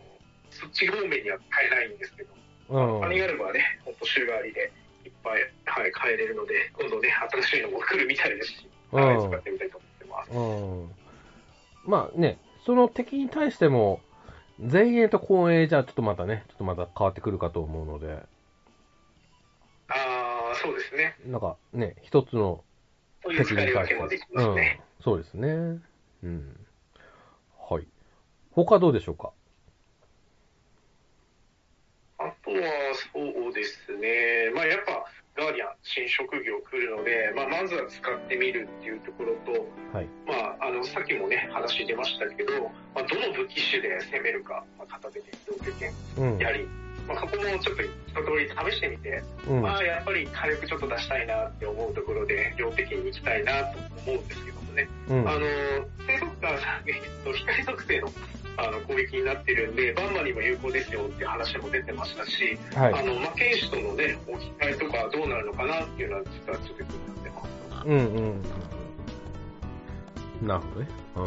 [0.51, 2.31] そっち方面には変えないんですけど、
[2.69, 3.01] うん。
[3.01, 4.73] ファミガルムはね、ほんと週替わりで
[5.05, 10.31] いっぱい、はい、変えれるので、今度ね、新しいのも来るみたいですし、はい、うん使ってみたいと思ってます。
[10.31, 11.91] うん。
[11.91, 14.01] まあね、その敵に対しても、
[14.59, 18.23] 前衛と後衛じゃちょっとまたね、ちょっとまた変わってくるかと思うので、ああ、
[20.63, 21.17] そうですね。
[21.27, 22.63] なんかね、一つの
[23.25, 24.81] そういう使い分けもできますね。
[24.99, 25.49] うん、そうですね。
[26.23, 26.67] うん。
[27.59, 27.87] はい。
[28.53, 29.33] 他どうでしょうか？
[32.19, 32.61] あとは、
[33.13, 34.53] そうですね。
[34.55, 35.05] まあ、やっぱ、
[35.35, 39.53] ガーディアン、新職業来るので、まあ、まずは使ってみるっていうところと、
[39.93, 40.07] はい。
[40.27, 42.53] まあ、あの、さっきもね、話出ましたけど、
[42.95, 46.39] まあ、どの武器種で攻めるか、まあ、片手で両手剣うん。
[47.09, 49.63] まあ、そこもちょっと一通り試してみて、うん。
[49.63, 54.89] まあ、やっぱり火力ちょっと出したいなって思うところで、両手剣に行きたいなと思うんですけどもね。
[55.09, 55.29] うん。
[55.29, 55.41] あの、
[56.07, 56.49] 低速化、
[56.87, 58.09] えっと、光属性の
[58.57, 62.95] あの攻撃になってるんで、バンマにも有効ですよっていう話も出てましたし、はい。
[62.95, 67.87] あの、魔剣士とのね、置き換えとかどうなるのかなっていうのは実はちょっと気になってます。
[67.87, 68.43] うんうん
[70.41, 70.47] うん。
[70.47, 70.89] なるほどね。
[71.17, 71.25] うん。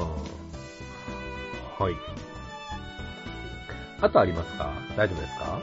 [1.85, 1.95] はい。
[4.05, 4.71] あとありますか？
[4.95, 5.59] 大丈夫ですか？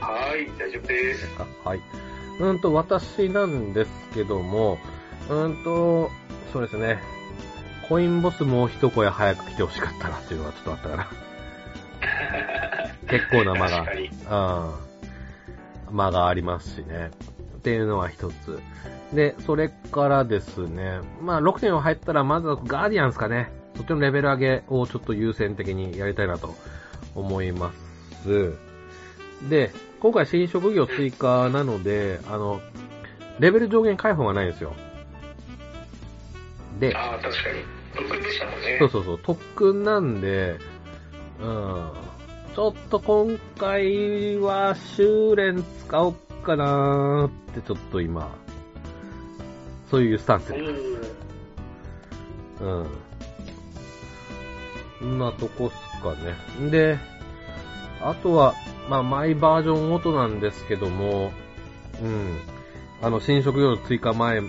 [0.00, 1.28] はい、大丈夫です。
[1.36, 1.46] か？
[1.64, 1.80] はい。
[2.40, 4.78] うんと、私なんですけども、
[5.28, 6.10] うんと、
[6.52, 6.98] そうですね。
[7.88, 11.08] コインボスもう一声早く来てほしかったなっていうのがちょっとあったかな。
[13.08, 13.86] 結構な間が。
[15.88, 15.96] うん。
[15.96, 17.10] 間がありますしね。
[17.56, 18.60] っていうのは一つ。
[19.12, 23.50] で、それからですね、まあ6.4入ったらまずはガーディアンですかね。
[23.78, 26.56] そっちのレベル上げをちょっと優先的にやりたいなと
[27.14, 27.72] 思いま
[28.24, 28.54] す。
[29.48, 29.70] で、
[30.00, 32.60] 今回新職業追加なので、あの、
[33.38, 34.74] レベル上限解放がないんですよ。
[36.80, 37.62] で、ああ、確かに。
[37.94, 38.76] 特訓でしたもんね。
[38.80, 40.58] そうそうそう、特訓なんで、
[41.40, 41.92] うん。
[42.56, 48.36] ちょっと今回は修練使おうかなーってちょっと今、
[49.88, 50.62] そういうスタンスおで。
[50.62, 50.98] ー
[52.60, 53.07] うん。
[54.98, 56.70] そんなとこっすかね。
[56.70, 56.98] で、
[58.00, 58.54] あとは、
[58.88, 61.32] まあ、マイバージョン音なんですけども、
[62.02, 62.38] うん。
[63.02, 64.40] あの、新職業追加前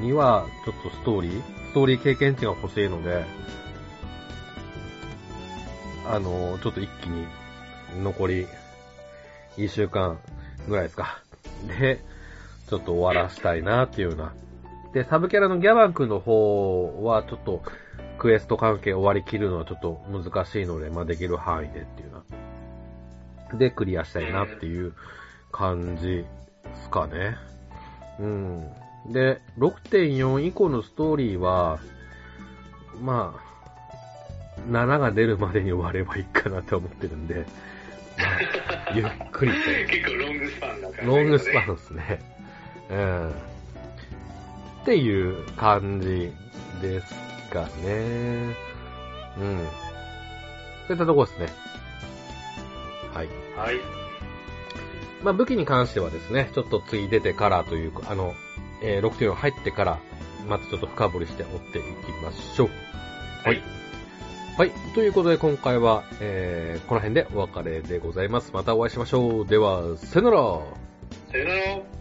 [0.00, 3.24] には、ちょっとストーリー、ストーリー経験値が欲しいので、
[6.06, 7.26] あの、ちょっと一気に、
[8.02, 8.46] 残り、
[9.56, 10.18] 1週間
[10.68, 11.22] ぐらいですか。
[11.66, 12.00] で、
[12.68, 14.32] ちょっと終わらしたいなっていうような。
[14.92, 17.62] で、サブキャラのギャバン君の方は、ちょっと、
[18.18, 23.58] クエスト関係終わりきるのはちょっと難しいので、まあ、できる範囲でっていうな。
[23.58, 24.92] で、クリアしたいなっていう
[25.52, 26.26] 感じで
[26.82, 27.36] すかね。
[28.18, 28.72] うん。
[29.06, 31.78] で、6.4以降のストーリーは、
[33.00, 33.48] まあ、
[34.68, 38.24] 7が出るまでに終わればいいかなって思ってるんで、ま
[38.90, 39.58] あ、ゆっくりと。
[39.88, 42.20] 結構ロングスパンな感じ、ロングスパンですね。
[42.90, 43.30] うん。
[43.30, 46.32] っていう感じ
[46.82, 48.56] ですかね。
[49.38, 49.66] うん。
[50.86, 51.48] そういったとこですね。
[53.14, 53.28] はい。
[53.56, 53.80] はい。
[55.22, 58.34] まあ武器に関してはですね、ちょっと次出てからというか、あの、
[58.82, 59.98] えー、6.4入ってから、
[60.46, 61.86] またちょっと深掘りして追っていき
[62.22, 62.68] ましょう。
[63.44, 63.62] はい。
[64.56, 64.70] はい。
[64.94, 68.50] ということで今回は、えー、この辺でお別れでございます。
[68.52, 69.46] またお会いしましょう。
[69.46, 70.38] では、さよなら。
[71.30, 71.97] さよなら。